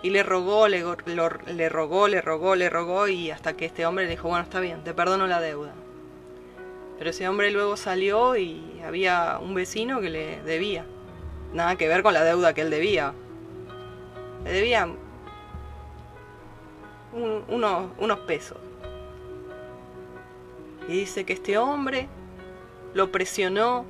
Y 0.02 0.10
le 0.10 0.22
rogó, 0.22 0.68
le, 0.68 0.84
le 1.48 1.70
rogó, 1.70 2.10
le 2.10 2.20
rogó, 2.20 2.56
le 2.58 2.70
rogó 2.70 3.08
y 3.08 3.32
hasta 3.32 3.54
que 3.54 3.66
este 3.66 3.86
hombre 3.86 4.04
le 4.04 4.12
dijo, 4.12 4.28
bueno, 4.28 4.44
está 4.44 4.60
bien, 4.60 4.84
te 4.84 4.94
perdono 4.94 5.26
la 5.28 5.40
deuda. 5.40 5.74
Pero 6.98 7.10
ese 7.10 7.28
hombre 7.28 7.52
luego 7.52 7.76
salió 7.76 8.36
y 8.36 8.82
había 8.86 9.40
un 9.42 9.54
vecino 9.54 10.00
que 10.02 10.10
le 10.10 10.42
debía. 10.44 10.86
Nada 11.54 11.76
que 11.76 11.88
ver 11.88 12.04
con 12.04 12.14
la 12.14 12.24
deuda 12.24 12.54
que 12.54 12.62
él 12.62 12.70
debía. 12.70 13.14
Le 14.44 14.52
debía 14.52 14.88
unos, 17.14 17.92
unos 17.98 18.20
pesos. 18.20 18.58
Y 20.88 20.94
dice 20.94 21.26
que 21.26 21.34
este 21.34 21.58
hombre 21.58 22.08
lo 22.94 23.12
presionó, 23.12 23.86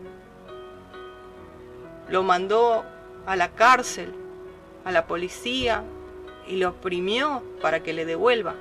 lo 2.09 2.23
mandó 2.23 2.83
a 3.25 3.35
la 3.35 3.49
cárcel, 3.49 4.13
a 4.85 4.91
la 4.91 5.07
policía 5.07 5.83
y 6.47 6.57
lo 6.57 6.69
oprimió 6.69 7.41
para 7.61 7.81
que 7.81 7.93
le 7.93 8.05
devuelva. 8.05 8.55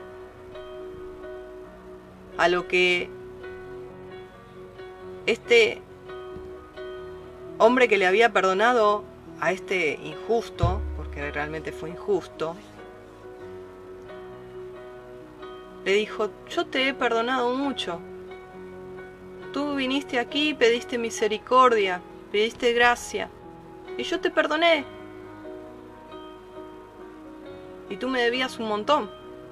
A 2.38 2.48
lo 2.48 2.68
que 2.68 3.10
este 5.26 5.80
hombre 7.58 7.88
que 7.88 7.98
le 7.98 8.06
había 8.06 8.32
perdonado 8.32 9.04
a 9.40 9.52
este 9.52 9.98
injusto, 10.02 10.80
porque 10.96 11.30
realmente 11.30 11.72
fue 11.72 11.90
injusto, 11.90 12.56
le 15.84 15.92
dijo, 15.94 16.30
yo 16.48 16.66
te 16.66 16.88
he 16.88 16.94
perdonado 16.94 17.54
mucho. 17.54 18.00
Tú 19.52 19.74
viniste 19.74 20.18
aquí, 20.18 20.54
pediste 20.54 20.96
misericordia, 20.96 22.00
pediste 22.30 22.72
gracia, 22.72 23.28
y 23.98 24.04
yo 24.04 24.20
te 24.20 24.30
perdoné. 24.30 24.84
Y 27.90 27.96
tú 27.96 28.08
me 28.08 28.22
debías 28.22 28.58
un 28.58 28.68
montón, 28.68 29.10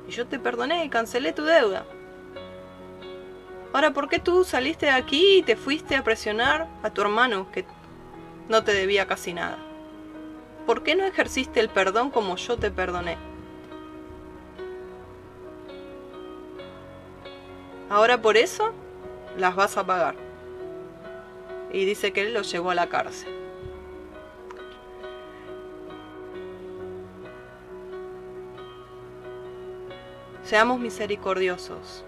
y 0.08 0.12
yo 0.12 0.26
te 0.26 0.38
perdoné 0.38 0.84
y 0.84 0.88
cancelé 0.88 1.32
tu 1.32 1.42
deuda. 1.42 1.84
Ahora, 3.72 3.92
¿por 3.92 4.08
qué 4.08 4.18
tú 4.18 4.44
saliste 4.44 4.86
de 4.86 4.92
aquí 4.92 5.38
y 5.38 5.42
te 5.42 5.54
fuiste 5.54 5.94
a 5.94 6.02
presionar 6.02 6.68
a 6.82 6.90
tu 6.90 7.02
hermano 7.02 7.50
que 7.52 7.64
no 8.48 8.64
te 8.64 8.74
debía 8.74 9.06
casi 9.06 9.32
nada? 9.32 9.58
¿Por 10.66 10.82
qué 10.82 10.96
no 10.96 11.04
ejerciste 11.04 11.60
el 11.60 11.68
perdón 11.68 12.10
como 12.10 12.34
yo 12.36 12.56
te 12.56 12.72
perdoné? 12.72 13.16
Ahora 17.88 18.20
por 18.20 18.36
eso 18.36 18.72
las 19.36 19.54
vas 19.54 19.76
a 19.76 19.86
pagar. 19.86 20.16
Y 21.72 21.84
dice 21.84 22.12
que 22.12 22.22
él 22.22 22.34
lo 22.34 22.42
llevó 22.42 22.70
a 22.72 22.74
la 22.74 22.88
cárcel. 22.88 23.32
Seamos 30.42 30.80
misericordiosos 30.80 32.04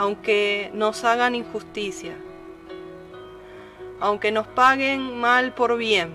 aunque 0.00 0.70
nos 0.72 1.04
hagan 1.04 1.34
injusticia, 1.34 2.16
aunque 4.00 4.32
nos 4.32 4.46
paguen 4.46 5.20
mal 5.20 5.52
por 5.52 5.76
bien. 5.76 6.14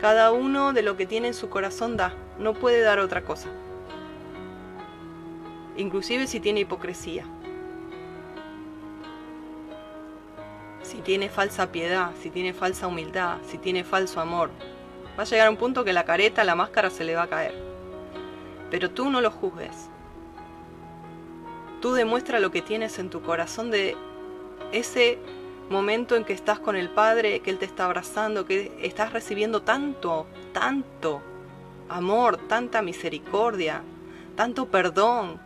Cada 0.00 0.30
uno 0.30 0.72
de 0.72 0.82
lo 0.82 0.96
que 0.96 1.04
tiene 1.04 1.26
en 1.26 1.34
su 1.34 1.50
corazón 1.50 1.96
da, 1.96 2.14
no 2.38 2.54
puede 2.54 2.82
dar 2.82 3.00
otra 3.00 3.24
cosa. 3.24 3.48
Inclusive 5.76 6.28
si 6.28 6.38
tiene 6.38 6.60
hipocresía. 6.60 7.24
Si 10.82 10.98
tiene 10.98 11.28
falsa 11.28 11.72
piedad, 11.72 12.12
si 12.22 12.30
tiene 12.30 12.54
falsa 12.54 12.86
humildad, 12.86 13.38
si 13.44 13.58
tiene 13.58 13.82
falso 13.82 14.20
amor. 14.20 14.50
Va 15.18 15.24
a 15.24 15.26
llegar 15.26 15.50
un 15.50 15.56
punto 15.56 15.82
que 15.82 15.92
la 15.92 16.04
careta, 16.04 16.44
la 16.44 16.54
máscara 16.54 16.90
se 16.90 17.02
le 17.02 17.16
va 17.16 17.22
a 17.22 17.28
caer. 17.28 17.56
Pero 18.70 18.92
tú 18.92 19.10
no 19.10 19.20
lo 19.20 19.32
juzgues. 19.32 19.88
Tú 21.82 21.92
demuestra 21.94 22.38
lo 22.38 22.52
que 22.52 22.62
tienes 22.62 23.00
en 23.00 23.10
tu 23.10 23.22
corazón 23.22 23.72
de 23.72 23.96
ese 24.70 25.18
momento 25.68 26.14
en 26.14 26.24
que 26.24 26.32
estás 26.32 26.60
con 26.60 26.76
el 26.76 26.88
Padre, 26.88 27.40
que 27.40 27.50
Él 27.50 27.58
te 27.58 27.64
está 27.64 27.86
abrazando, 27.86 28.46
que 28.46 28.72
estás 28.82 29.12
recibiendo 29.12 29.62
tanto, 29.62 30.28
tanto 30.52 31.20
amor, 31.88 32.36
tanta 32.36 32.82
misericordia, 32.82 33.82
tanto 34.36 34.66
perdón. 34.66 35.40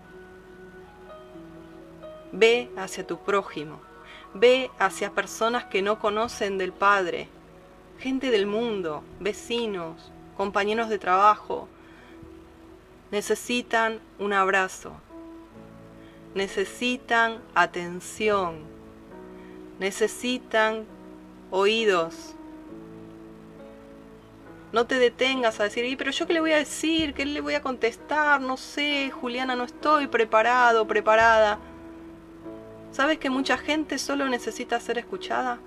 Ve 2.32 2.68
hacia 2.76 3.06
tu 3.06 3.16
prójimo, 3.16 3.80
ve 4.34 4.70
hacia 4.78 5.12
personas 5.12 5.64
que 5.64 5.80
no 5.80 5.98
conocen 5.98 6.58
del 6.58 6.74
Padre, 6.74 7.28
gente 7.98 8.30
del 8.30 8.46
mundo, 8.46 9.02
vecinos, 9.20 10.12
compañeros 10.36 10.90
de 10.90 10.98
trabajo. 10.98 11.66
Necesitan 13.10 14.00
un 14.18 14.34
abrazo, 14.34 14.92
necesitan 16.36 17.38
atención, 17.54 18.58
necesitan 19.80 20.84
oídos. 21.50 22.34
No 24.70 24.86
te 24.86 24.98
detengas 24.98 25.58
a 25.58 25.64
decir, 25.64 25.86
¿y 25.86 25.96
pero 25.96 26.10
yo 26.10 26.26
qué 26.26 26.34
le 26.34 26.40
voy 26.40 26.52
a 26.52 26.58
decir? 26.58 27.14
¿Qué 27.14 27.24
le 27.24 27.40
voy 27.40 27.54
a 27.54 27.62
contestar? 27.62 28.42
No 28.42 28.58
sé, 28.58 29.10
Juliana, 29.10 29.56
no 29.56 29.64
estoy 29.64 30.08
preparado, 30.08 30.86
preparada. 30.86 31.58
¿Sabes 32.92 33.18
que 33.18 33.30
mucha 33.30 33.56
gente 33.56 33.96
solo 33.96 34.28
necesita 34.28 34.78
ser 34.78 34.98
escuchada? 34.98 35.58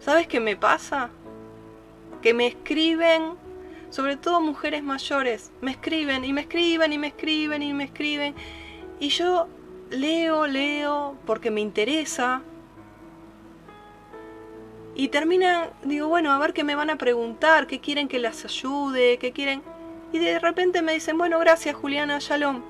¿Sabes 0.00 0.26
qué 0.26 0.40
me 0.40 0.56
pasa? 0.56 1.10
Que 2.20 2.34
me 2.34 2.48
escriben 2.48 3.34
sobre 3.92 4.16
todo 4.16 4.40
mujeres 4.40 4.82
mayores, 4.82 5.52
me 5.60 5.70
escriben 5.70 6.24
y 6.24 6.32
me 6.32 6.40
escriben 6.40 6.94
y 6.94 6.98
me 6.98 7.08
escriben 7.08 7.62
y 7.62 7.74
me 7.74 7.84
escriben. 7.84 8.34
Y 8.98 9.10
yo 9.10 9.48
leo, 9.90 10.46
leo 10.46 11.18
porque 11.26 11.50
me 11.50 11.60
interesa. 11.60 12.40
Y 14.94 15.08
termina, 15.08 15.68
digo, 15.84 16.08
bueno, 16.08 16.32
a 16.32 16.38
ver 16.38 16.54
qué 16.54 16.64
me 16.64 16.74
van 16.74 16.88
a 16.88 16.96
preguntar, 16.96 17.66
qué 17.66 17.80
quieren 17.80 18.08
que 18.08 18.18
las 18.18 18.46
ayude, 18.46 19.18
qué 19.18 19.32
quieren. 19.32 19.62
Y 20.10 20.18
de 20.18 20.38
repente 20.38 20.80
me 20.80 20.94
dicen, 20.94 21.18
bueno, 21.18 21.38
gracias 21.38 21.76
Juliana, 21.76 22.16
shalom. 22.18 22.62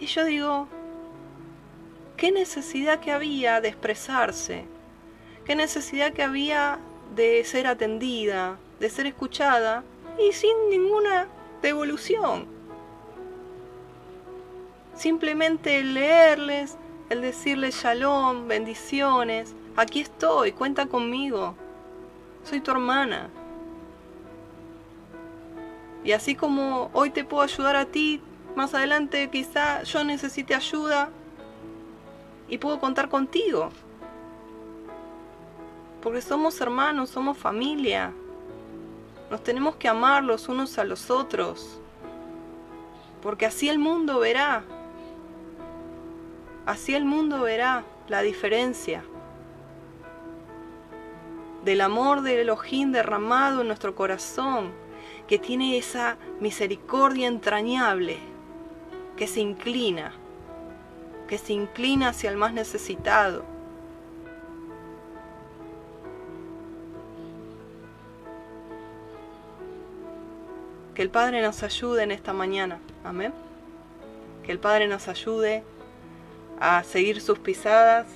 Y 0.00 0.06
yo 0.06 0.24
digo, 0.24 0.66
¿qué 2.16 2.32
necesidad 2.32 3.00
que 3.00 3.12
había 3.12 3.60
de 3.60 3.68
expresarse? 3.68 4.64
¿Qué 5.44 5.54
necesidad 5.54 6.14
que 6.14 6.22
había 6.22 6.78
de 7.14 7.44
ser 7.44 7.66
atendida? 7.66 8.56
De 8.80 8.90
ser 8.90 9.06
escuchada 9.06 9.84
y 10.18 10.32
sin 10.32 10.54
ninguna 10.70 11.28
devolución. 11.62 12.46
Simplemente 14.94 15.80
el 15.80 15.94
leerles, 15.94 16.76
el 17.10 17.20
decirles 17.20 17.74
shalom, 17.82 18.46
bendiciones, 18.46 19.54
aquí 19.76 20.00
estoy, 20.00 20.52
cuenta 20.52 20.86
conmigo, 20.86 21.54
soy 22.44 22.60
tu 22.60 22.70
hermana. 22.70 23.30
Y 26.04 26.12
así 26.12 26.34
como 26.34 26.90
hoy 26.92 27.10
te 27.10 27.24
puedo 27.24 27.42
ayudar 27.42 27.76
a 27.76 27.86
ti, 27.86 28.20
más 28.54 28.74
adelante 28.74 29.28
quizá 29.30 29.82
yo 29.82 30.04
necesite 30.04 30.54
ayuda 30.54 31.08
y 32.48 32.58
puedo 32.58 32.78
contar 32.78 33.08
contigo. 33.08 33.70
Porque 36.02 36.20
somos 36.20 36.60
hermanos, 36.60 37.10
somos 37.10 37.38
familia. 37.38 38.12
Nos 39.30 39.42
tenemos 39.42 39.76
que 39.76 39.88
amar 39.88 40.22
los 40.22 40.48
unos 40.48 40.78
a 40.78 40.84
los 40.84 41.10
otros, 41.10 41.80
porque 43.22 43.46
así 43.46 43.68
el 43.68 43.78
mundo 43.78 44.18
verá, 44.20 44.64
así 46.66 46.94
el 46.94 47.04
mundo 47.04 47.42
verá 47.42 47.84
la 48.08 48.22
diferencia 48.22 49.02
del 51.64 51.80
amor 51.80 52.20
de 52.20 52.42
Elohim 52.42 52.92
derramado 52.92 53.62
en 53.62 53.68
nuestro 53.68 53.94
corazón, 53.94 54.72
que 55.26 55.38
tiene 55.38 55.78
esa 55.78 56.18
misericordia 56.38 57.26
entrañable, 57.26 58.18
que 59.16 59.26
se 59.26 59.40
inclina, 59.40 60.12
que 61.26 61.38
se 61.38 61.54
inclina 61.54 62.10
hacia 62.10 62.30
el 62.30 62.36
más 62.36 62.52
necesitado, 62.52 63.53
Que 70.94 71.02
el 71.02 71.10
Padre 71.10 71.42
nos 71.42 71.62
ayude 71.64 72.04
en 72.04 72.12
esta 72.12 72.32
mañana. 72.32 72.78
Amén. 73.02 73.32
Que 74.44 74.52
el 74.52 74.60
Padre 74.60 74.86
nos 74.86 75.08
ayude 75.08 75.64
a 76.60 76.84
seguir 76.84 77.20
sus 77.20 77.40
pisadas 77.40 78.06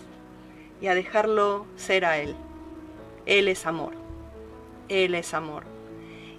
y 0.80 0.86
a 0.86 0.94
dejarlo 0.94 1.66
ser 1.76 2.04
a 2.04 2.18
Él. 2.18 2.36
Él 3.26 3.48
es 3.48 3.66
amor. 3.66 3.94
Él 4.88 5.16
es 5.16 5.34
amor. 5.34 5.64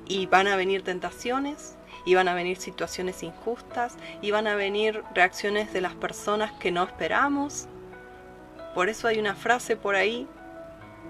Y 0.08 0.28
van 0.28 0.48
a 0.48 0.56
venir 0.56 0.82
tentaciones, 0.82 1.76
y 2.06 2.16
van 2.16 2.30
a 2.30 2.34
venir 2.34 2.58
situaciones 2.58 3.22
injustas, 3.22 3.98
y 4.22 4.32
van 4.32 4.48
a 4.48 4.56
venir 4.56 5.04
reacciones 5.14 5.74
de 5.74 5.82
las 5.82 5.94
personas 5.94 6.54
que 6.54 6.72
no 6.72 6.84
esperamos. 6.84 7.68
Por 8.74 8.88
eso 8.88 9.08
hay 9.08 9.20
una 9.20 9.36
frase 9.36 9.76
por 9.76 9.96
ahí 9.96 10.26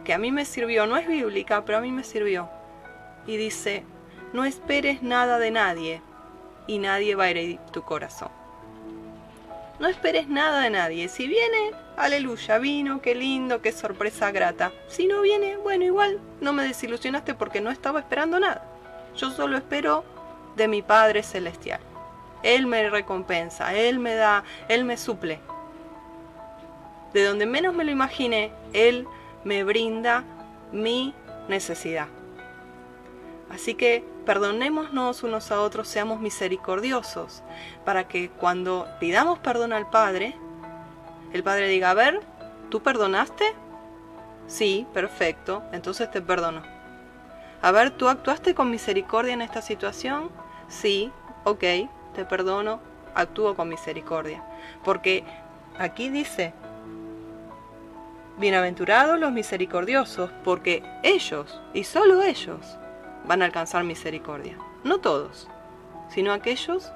que 0.04 0.14
a 0.14 0.18
mí 0.18 0.32
me 0.32 0.44
sirvió, 0.44 0.88
no 0.88 0.98
es 0.98 1.08
bíblica, 1.08 1.64
pero 1.66 1.78
a 1.78 1.82
mí 1.82 1.92
me 1.92 2.04
sirvió. 2.04 2.50
Y 3.28 3.38
dice, 3.38 3.86
no 4.34 4.46
esperes 4.46 5.02
nada 5.02 5.40
de 5.40 5.52
nadie 5.52 6.02
y 6.68 6.78
nadie 6.78 7.16
va 7.16 7.26
a 7.26 7.30
herir 7.30 7.60
tu 7.72 7.82
corazón. 7.84 8.30
No 9.80 9.88
esperes 9.88 10.28
nada 10.28 10.62
de 10.62 10.70
nadie. 10.70 11.08
Si 11.08 11.26
viene, 11.28 11.72
aleluya, 11.96 12.58
vino, 12.58 13.02
qué 13.02 13.16
lindo, 13.16 13.62
qué 13.62 13.72
sorpresa 13.72 14.30
grata. 14.32 14.74
Si 14.88 15.08
no 15.08 15.22
viene, 15.22 15.56
bueno, 15.58 15.86
igual 15.86 16.20
no 16.42 16.52
me 16.52 16.64
desilusionaste 16.64 17.34
porque 17.34 17.62
no 17.62 17.72
estaba 17.72 18.02
esperando 18.02 18.40
nada. 18.40 18.64
Yo 19.16 19.32
solo 19.32 19.58
espero 19.58 20.04
de 20.58 20.68
mi 20.68 20.82
Padre 20.82 21.24
Celestial. 21.24 21.80
Él 22.44 22.68
me 22.68 22.90
recompensa, 22.90 23.74
Él 23.74 24.00
me 24.00 24.16
da, 24.16 24.44
Él 24.68 24.86
me 24.86 24.98
suple. 24.98 25.40
de 27.14 27.24
donde 27.24 27.46
menos 27.46 27.74
me 27.74 27.86
lo 27.86 27.92
imaginé, 27.92 28.52
Él 28.74 29.08
me 29.44 29.64
brinda 29.64 30.24
mi 30.72 31.14
necesidad. 31.48 32.08
Así 33.50 33.74
que 33.74 34.04
perdonémonos 34.30 35.24
unos 35.24 35.52
a 35.52 35.60
otros, 35.60 35.88
seamos 35.88 36.20
misericordiosos, 36.20 37.42
para 37.84 38.08
que 38.08 38.30
cuando 38.30 38.86
pidamos 39.00 39.40
perdón 39.40 39.74
al 39.74 39.90
Padre, 39.90 40.36
el 41.34 41.42
Padre 41.42 41.68
diga, 41.68 41.90
a 41.90 41.96
ver, 41.96 42.20
¿tú 42.70 42.80
perdonaste? 42.84 43.56
Sí, 44.46 44.86
perfecto, 44.94 45.64
entonces 45.72 46.12
te 46.12 46.22
perdono. 46.22 46.62
A 47.64 47.72
ver, 47.72 47.90
¿tú 47.90 48.08
actuaste 48.08 48.54
con 48.54 48.70
misericordia 48.70 49.34
en 49.34 49.42
esta 49.42 49.64
situación? 49.64 50.30
Sí, 50.68 51.12
ok, 51.44 51.64
te 52.14 52.24
perdono, 52.24 52.82
actúo 53.16 53.56
con 53.56 53.68
misericordia. 53.68 54.44
Porque 54.84 55.24
aquí 55.80 56.10
dice, 56.10 56.54
bienaventurados 58.38 59.20
los 59.20 59.32
misericordiosos, 59.32 60.30
porque 60.44 60.84
ellos, 61.02 61.60
y 61.74 61.84
solo 61.84 62.22
ellos, 62.22 62.79
van 63.30 63.44
a 63.44 63.46
alcanzar 63.46 63.84
misericordia. 63.84 64.58
No 64.84 64.98
todos, 64.98 65.48
sino 66.10 66.34
aquellos 66.34 66.92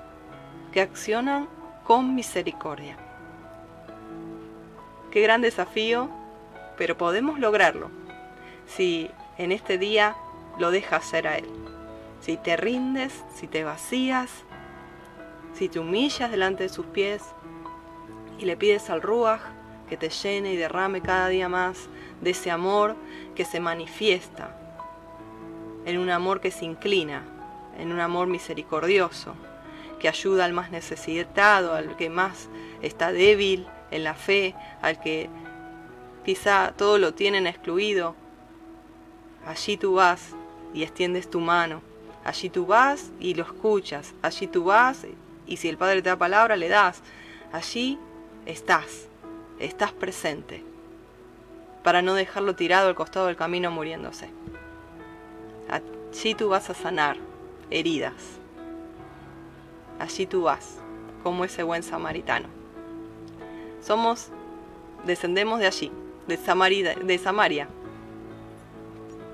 que 0.72 0.82
accionan 0.82 1.48
con 1.84 2.16
misericordia. 2.16 2.98
Qué 5.12 5.22
gran 5.22 5.44
desafío, 5.44 6.10
pero 6.76 6.98
podemos 6.98 7.38
lograrlo 7.38 7.92
si 8.66 9.12
en 9.38 9.52
este 9.52 9.78
día 9.78 10.16
lo 10.58 10.72
dejas 10.72 11.06
ser 11.06 11.28
a 11.28 11.38
Él. 11.38 11.46
Si 12.20 12.36
te 12.38 12.58
rindes, 12.58 13.24
si 13.36 13.46
te 13.46 13.64
vacías, 13.64 14.32
si 15.54 15.70
te 15.70 15.78
humillas 15.78 16.32
delante 16.32 16.64
de 16.64 16.70
sus 16.70 16.88
pies 16.88 17.22
y 18.40 18.46
le 18.46 18.58
pides 18.58 18.90
al 18.90 19.04
Ruach 19.04 19.42
que 19.88 19.98
te 19.98 20.10
llene 20.10 20.54
y 20.54 20.58
derrame 20.58 21.04
cada 21.04 21.28
día 21.28 21.48
más 21.48 21.90
de 22.22 22.32
ese 22.32 22.50
amor 22.50 22.96
que 23.36 23.46
se 23.46 23.60
manifiesta 23.60 24.63
en 25.86 25.98
un 25.98 26.10
amor 26.10 26.42
que 26.42 26.52
se 26.52 26.66
inclina, 26.66 27.24
en 27.78 27.92
un 27.92 28.00
amor 28.00 28.28
misericordioso, 28.28 29.36
que 30.00 30.08
ayuda 30.10 30.46
al 30.46 30.54
más 30.54 30.72
necesitado, 30.72 31.74
al 31.74 31.96
que 31.96 32.10
más 32.10 32.50
está 32.82 33.12
débil 33.12 33.68
en 33.92 34.04
la 34.04 34.14
fe, 34.14 34.56
al 34.82 35.00
que 35.00 35.30
quizá 36.26 36.74
todo 36.76 36.98
lo 36.98 37.14
tienen 37.14 37.48
excluido. 37.48 38.16
Allí 39.46 39.78
tú 39.78 39.96
vas 39.96 40.32
y 40.74 40.84
extiendes 40.84 41.30
tu 41.30 41.40
mano. 41.40 41.82
Allí 42.24 42.50
tú 42.50 42.66
vas 42.66 43.12
y 43.20 43.34
lo 43.34 43.44
escuchas. 43.44 44.14
Allí 44.22 44.48
tú 44.48 44.66
vas 44.66 45.06
y 45.46 45.58
si 45.58 45.70
el 45.70 45.78
Padre 45.78 46.02
te 46.02 46.10
da 46.10 46.18
palabra, 46.18 46.56
le 46.56 46.70
das. 46.70 47.02
Allí 47.52 48.00
estás, 48.46 49.08
estás 49.60 49.92
presente, 49.92 50.64
para 51.84 52.02
no 52.02 52.14
dejarlo 52.14 52.56
tirado 52.56 52.88
al 52.88 52.96
costado 52.96 53.28
del 53.28 53.36
camino 53.36 53.72
muriéndose. 53.72 54.30
Allí 55.70 56.36
tú 56.36 56.50
vas 56.50 56.70
a 56.70 56.74
sanar 56.74 57.18
heridas. 57.70 58.14
Allí 60.00 60.26
tú 60.26 60.44
vas, 60.44 60.80
como 61.24 61.46
ese 61.46 61.64
buen 61.64 61.84
samaritano. 61.84 62.48
Somos, 63.82 64.30
descendemos 65.06 65.60
de 65.60 65.68
allí, 65.68 65.92
de, 66.28 66.38
Samaria, 66.38 66.96
de 66.96 67.18
Samaria. 67.18 67.68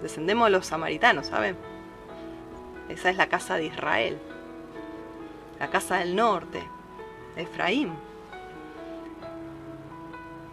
Descendemos 0.01 0.47
de 0.47 0.51
los 0.51 0.65
samaritanos, 0.65 1.27
¿saben? 1.27 1.57
Esa 2.87 3.09
es 3.09 3.17
la 3.17 3.27
casa 3.27 3.55
de 3.55 3.65
Israel. 3.65 4.17
La 5.59 5.69
casa 5.69 5.97
del 5.97 6.15
norte, 6.15 6.63
Efraín. 7.35 7.93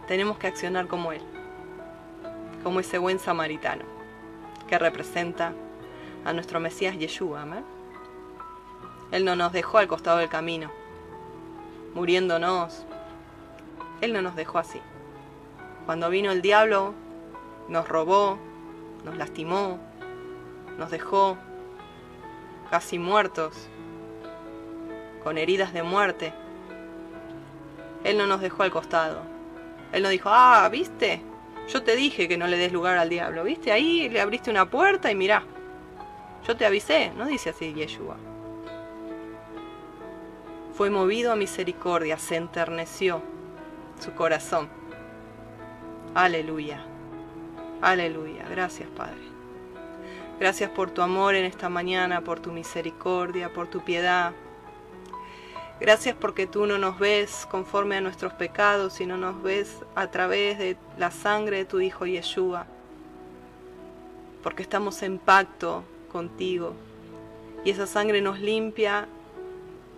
Tenemos 0.07 0.37
que 0.37 0.47
accionar 0.47 0.87
como 0.87 1.11
él, 1.11 1.21
como 2.63 2.79
ese 2.79 2.97
buen 2.97 3.19
samaritano 3.19 3.97
que 4.67 4.77
representa 4.77 5.53
a 6.27 6.33
nuestro 6.33 6.59
Mesías 6.59 6.97
Yeshua. 6.97 7.45
Él 9.11 9.23
no 9.23 9.37
nos 9.37 9.53
dejó 9.53 9.77
al 9.77 9.87
costado 9.87 10.17
del 10.17 10.27
camino, 10.27 10.69
muriéndonos. 11.95 12.85
Él 14.01 14.11
no 14.11 14.21
nos 14.21 14.35
dejó 14.35 14.59
así. 14.59 14.81
Cuando 15.85 16.09
vino 16.09 16.31
el 16.31 16.41
diablo, 16.41 16.93
nos 17.69 17.87
robó, 17.87 18.37
nos 19.05 19.15
lastimó, 19.15 19.79
nos 20.77 20.91
dejó 20.91 21.37
casi 22.69 22.99
muertos, 22.99 23.69
con 25.23 25.37
heridas 25.37 25.71
de 25.71 25.83
muerte. 25.83 26.33
Él 28.03 28.17
no 28.17 28.27
nos 28.27 28.41
dejó 28.41 28.63
al 28.63 28.71
costado. 28.71 29.21
Él 29.93 30.03
no 30.03 30.09
dijo, 30.09 30.27
ah, 30.29 30.67
viste, 30.69 31.21
yo 31.69 31.83
te 31.83 31.95
dije 31.95 32.27
que 32.27 32.37
no 32.37 32.47
le 32.47 32.57
des 32.57 32.73
lugar 32.73 32.97
al 32.97 33.07
diablo, 33.07 33.45
viste, 33.45 33.71
ahí 33.71 34.09
le 34.09 34.19
abriste 34.19 34.51
una 34.51 34.69
puerta 34.69 35.09
y 35.09 35.15
mirá, 35.15 35.43
yo 36.47 36.55
te 36.55 36.65
avisé, 36.65 37.11
no 37.15 37.25
dice 37.25 37.49
así 37.49 37.73
Yeshua. 37.73 38.15
Fue 40.73 40.89
movido 40.89 41.33
a 41.33 41.35
misericordia, 41.35 42.17
se 42.17 42.37
enterneció 42.37 43.21
su 43.99 44.13
corazón. 44.13 44.69
Aleluya, 46.15 46.85
aleluya, 47.81 48.45
gracias 48.49 48.87
Padre. 48.95 49.27
Gracias 50.39 50.69
por 50.69 50.91
tu 50.91 51.01
amor 51.01 51.35
en 51.35 51.45
esta 51.45 51.67
mañana, 51.67 52.21
por 52.21 52.39
tu 52.39 52.51
misericordia, 52.51 53.51
por 53.51 53.67
tu 53.67 53.83
piedad. 53.83 54.31
Gracias 55.81 56.15
porque 56.15 56.47
tú 56.47 56.65
no 56.65 56.77
nos 56.77 56.97
ves 56.97 57.45
conforme 57.51 57.97
a 57.97 58.01
nuestros 58.01 58.33
pecados, 58.33 58.93
sino 58.93 59.17
nos 59.17 59.43
ves 59.43 59.83
a 59.95 60.07
través 60.07 60.57
de 60.59 60.77
la 60.97 61.11
sangre 61.11 61.57
de 61.57 61.65
tu 61.65 61.81
Hijo 61.81 62.05
Yeshua. 62.05 62.67
Porque 64.43 64.63
estamos 64.63 65.03
en 65.03 65.19
pacto 65.19 65.83
contigo. 66.17 66.73
Y 67.63 67.69
esa 67.69 67.85
sangre 67.85 68.21
nos 68.21 68.39
limpia 68.39 69.07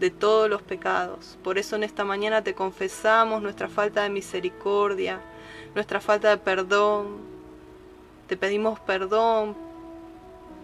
de 0.02 0.10
todos 0.10 0.50
los 0.50 0.62
pecados. 0.62 1.38
Por 1.44 1.58
eso 1.58 1.78
en 1.78 1.84
esta 1.84 2.04
mañana 2.04 2.44
te 2.44 2.54
confesamos 2.54 3.42
nuestra 3.42 3.70
falta 3.70 4.04
de 4.04 4.10
misericordia, 4.10 5.22
nuestra 5.76 6.02
falta 6.02 6.30
de 6.30 6.38
perdón. 6.38 7.20
Te 8.28 8.36
pedimos 8.36 8.82
perdón 8.82 9.56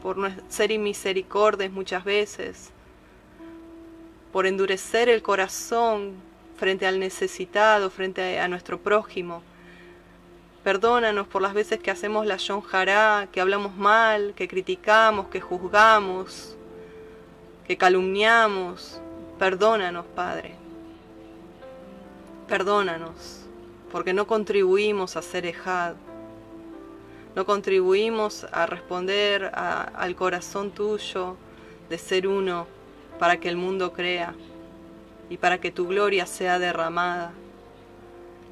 por 0.04 0.18
ser 0.50 0.72
inmisericordes 0.72 1.72
muchas 1.72 2.04
veces, 2.04 2.72
por 4.34 4.46
endurecer 4.46 5.08
el 5.08 5.22
corazón 5.22 6.15
frente 6.58 6.86
al 6.86 7.00
necesitado, 7.00 7.89
frente 7.89 8.39
a 8.39 8.48
nuestro 8.50 8.78
prójimo 8.78 9.41
Perdónanos 10.65 11.28
por 11.28 11.43
las 11.43 11.54
veces 11.54 11.78
que 11.78 11.91
hacemos 11.91 12.25
la 12.25 12.38
yonjará, 12.38 13.28
que 13.32 13.39
hablamos 13.39 13.75
mal, 13.75 14.34
que 14.36 14.47
criticamos, 14.47 15.28
que 15.28 15.39
juzgamos, 15.39 16.58
que 17.67 17.78
calumniamos. 17.78 18.99
Perdónanos, 19.38 20.08
Padre. 20.15 20.56
Perdónanos, 22.47 23.45
porque 23.91 24.12
no 24.12 24.25
contribuimos 24.25 25.15
a 25.15 25.21
ser 25.21 25.45
ejad. 25.45 25.93
No 27.36 27.45
contribuimos 27.45 28.47
a 28.51 28.65
responder 28.65 29.51
al 29.54 30.15
corazón 30.15 30.71
tuyo 30.71 31.38
de 31.89 31.99
ser 31.99 32.28
uno 32.28 32.65
para 33.19 33.39
que 33.39 33.49
el 33.49 33.56
mundo 33.56 33.93
crea 33.93 34.34
y 35.30 35.38
para 35.38 35.60
que 35.60 35.69
tu 35.69 35.88
gloria 35.88 36.25
sea 36.25 36.58
derramada. 36.58 37.34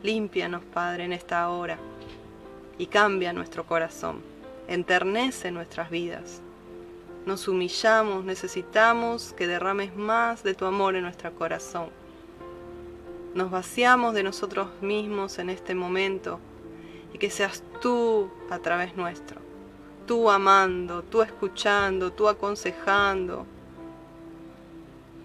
Límpianos, 0.03 0.61
Padre, 0.63 1.05
en 1.05 1.13
esta 1.13 1.49
hora 1.49 1.79
y 2.77 2.87
cambia 2.87 3.33
nuestro 3.33 3.65
corazón, 3.65 4.21
enternece 4.67 5.51
nuestras 5.51 5.89
vidas. 5.89 6.41
Nos 7.25 7.47
humillamos, 7.47 8.25
necesitamos 8.25 9.33
que 9.33 9.47
derrames 9.47 9.95
más 9.95 10.43
de 10.43 10.55
tu 10.55 10.65
amor 10.65 10.95
en 10.95 11.03
nuestro 11.03 11.33
corazón. 11.33 11.87
Nos 13.33 13.49
vaciamos 13.49 14.13
de 14.13 14.23
nosotros 14.23 14.67
mismos 14.81 15.39
en 15.39 15.49
este 15.49 15.73
momento 15.73 16.39
y 17.13 17.17
que 17.17 17.29
seas 17.29 17.63
tú 17.81 18.29
a 18.49 18.59
través 18.59 18.97
nuestro, 18.97 19.39
tú 20.05 20.29
amando, 20.29 21.03
tú 21.03 21.21
escuchando, 21.21 22.11
tú 22.11 22.27
aconsejando. 22.27 23.45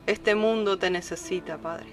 Este 0.07 0.35
mundo 0.35 0.79
te 0.79 0.91
necesita, 0.91 1.59
Padre. 1.59 1.89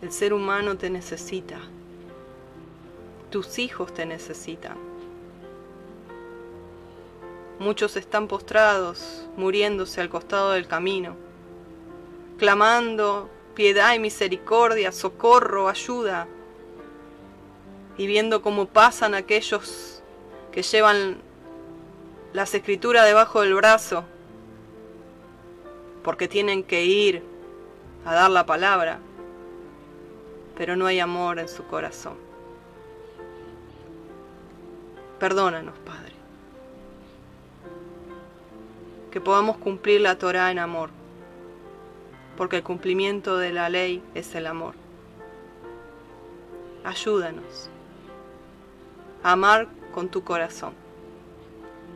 El 0.00 0.12
ser 0.12 0.32
humano 0.32 0.76
te 0.76 0.88
necesita. 0.88 1.58
Tus 3.36 3.58
hijos 3.58 3.92
te 3.92 4.06
necesitan. 4.06 4.78
Muchos 7.58 7.94
están 7.98 8.28
postrados, 8.28 9.26
muriéndose 9.36 10.00
al 10.00 10.08
costado 10.08 10.52
del 10.52 10.66
camino, 10.66 11.16
clamando 12.38 13.28
piedad 13.54 13.92
y 13.92 13.98
misericordia, 13.98 14.90
socorro, 14.90 15.68
ayuda, 15.68 16.26
y 17.98 18.06
viendo 18.06 18.40
cómo 18.40 18.64
pasan 18.64 19.14
aquellos 19.14 20.02
que 20.50 20.62
llevan 20.62 21.18
las 22.32 22.54
escrituras 22.54 23.04
debajo 23.04 23.42
del 23.42 23.52
brazo, 23.52 24.02
porque 26.02 26.26
tienen 26.26 26.64
que 26.64 26.86
ir 26.86 27.22
a 28.06 28.14
dar 28.14 28.30
la 28.30 28.46
palabra, 28.46 28.98
pero 30.56 30.74
no 30.74 30.86
hay 30.86 31.00
amor 31.00 31.38
en 31.38 31.50
su 31.50 31.66
corazón. 31.66 32.25
Perdónanos, 35.18 35.74
Padre. 35.78 36.12
Que 39.10 39.20
podamos 39.20 39.56
cumplir 39.56 40.02
la 40.02 40.18
Torah 40.18 40.50
en 40.50 40.58
amor, 40.58 40.90
porque 42.36 42.56
el 42.56 42.62
cumplimiento 42.62 43.38
de 43.38 43.52
la 43.52 43.70
ley 43.70 44.02
es 44.14 44.34
el 44.34 44.46
amor. 44.46 44.74
Ayúdanos 46.84 47.70
a 49.22 49.32
amar 49.32 49.68
con 49.94 50.10
tu 50.10 50.22
corazón, 50.22 50.74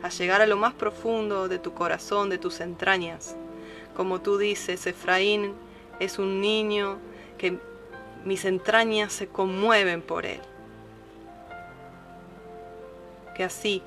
a 0.01 0.09
llegar 0.09 0.41
a 0.41 0.47
lo 0.47 0.57
más 0.57 0.73
profundo 0.73 1.47
de 1.47 1.59
tu 1.59 1.73
corazón, 1.73 2.29
de 2.29 2.39
tus 2.39 2.59
entrañas. 2.59 3.35
Como 3.95 4.19
tú 4.19 4.39
dices, 4.39 4.87
Efraín 4.87 5.53
es 5.99 6.17
un 6.17 6.41
niño 6.41 6.97
que 7.37 7.59
mis 8.25 8.45
entrañas 8.45 9.13
se 9.13 9.27
conmueven 9.27 10.01
por 10.01 10.25
él. 10.25 10.41
Que 13.35 13.43
así, 13.43 13.81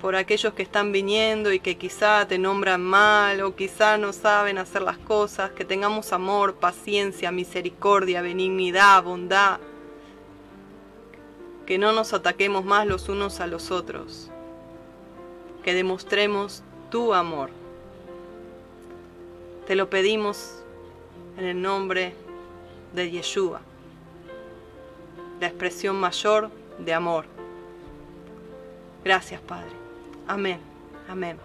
por 0.00 0.14
aquellos 0.14 0.52
que 0.54 0.62
están 0.62 0.92
viniendo 0.92 1.52
y 1.52 1.60
que 1.60 1.76
quizá 1.76 2.26
te 2.28 2.38
nombran 2.38 2.82
mal 2.82 3.40
o 3.42 3.56
quizá 3.56 3.98
no 3.98 4.12
saben 4.12 4.58
hacer 4.58 4.82
las 4.82 4.98
cosas, 4.98 5.50
que 5.50 5.64
tengamos 5.64 6.12
amor, 6.12 6.54
paciencia, 6.54 7.32
misericordia, 7.32 8.22
benignidad, 8.22 9.02
bondad, 9.02 9.58
que 11.64 11.78
no 11.78 11.92
nos 11.92 12.12
ataquemos 12.12 12.64
más 12.64 12.86
los 12.86 13.08
unos 13.08 13.40
a 13.40 13.46
los 13.46 13.70
otros, 13.70 14.30
que 15.64 15.74
demostremos 15.74 16.62
tu 16.90 17.12
amor. 17.12 17.50
Te 19.66 19.74
lo 19.74 19.90
pedimos 19.90 20.62
en 21.36 21.44
el 21.44 21.60
nombre 21.60 22.14
de 22.94 23.10
Yeshua, 23.10 23.60
la 25.40 25.48
expresión 25.48 25.96
mayor 25.96 26.50
de 26.78 26.94
amor. 26.94 27.35
Gracias, 29.06 29.40
Padre. 29.40 29.70
Amén. 30.26 30.58
Amén. 31.08 31.38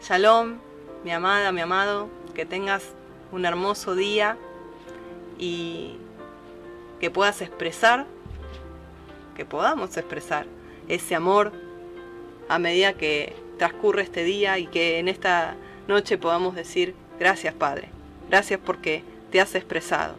Shalom, 0.00 0.58
mi 1.02 1.10
amada, 1.10 1.50
mi 1.50 1.60
amado, 1.60 2.08
que 2.32 2.46
tengas 2.46 2.84
un 3.32 3.44
hermoso 3.44 3.96
día 3.96 4.38
y 5.40 5.96
que 7.00 7.10
puedas 7.10 7.42
expresar, 7.42 8.06
que 9.34 9.44
podamos 9.44 9.96
expresar 9.96 10.46
ese 10.86 11.16
amor 11.16 11.50
a 12.48 12.60
medida 12.60 12.92
que 12.92 13.34
transcurre 13.58 14.02
este 14.02 14.22
día 14.22 14.60
y 14.60 14.68
que 14.68 15.00
en 15.00 15.08
esta 15.08 15.56
noche 15.88 16.18
podamos 16.18 16.54
decir 16.54 16.94
gracias 17.18 17.52
Padre, 17.52 17.88
gracias 18.30 18.60
porque 18.64 19.02
te 19.32 19.40
has 19.40 19.56
expresado. 19.56 20.14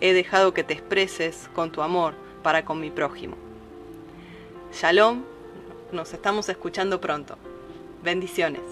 He 0.00 0.12
dejado 0.12 0.54
que 0.54 0.62
te 0.62 0.74
expreses 0.74 1.50
con 1.56 1.72
tu 1.72 1.82
amor 1.82 2.14
para 2.44 2.64
con 2.64 2.78
mi 2.78 2.92
prójimo. 2.92 3.41
Shalom, 4.72 5.22
nos 5.92 6.14
estamos 6.14 6.48
escuchando 6.48 6.98
pronto. 6.98 7.36
Bendiciones. 8.02 8.62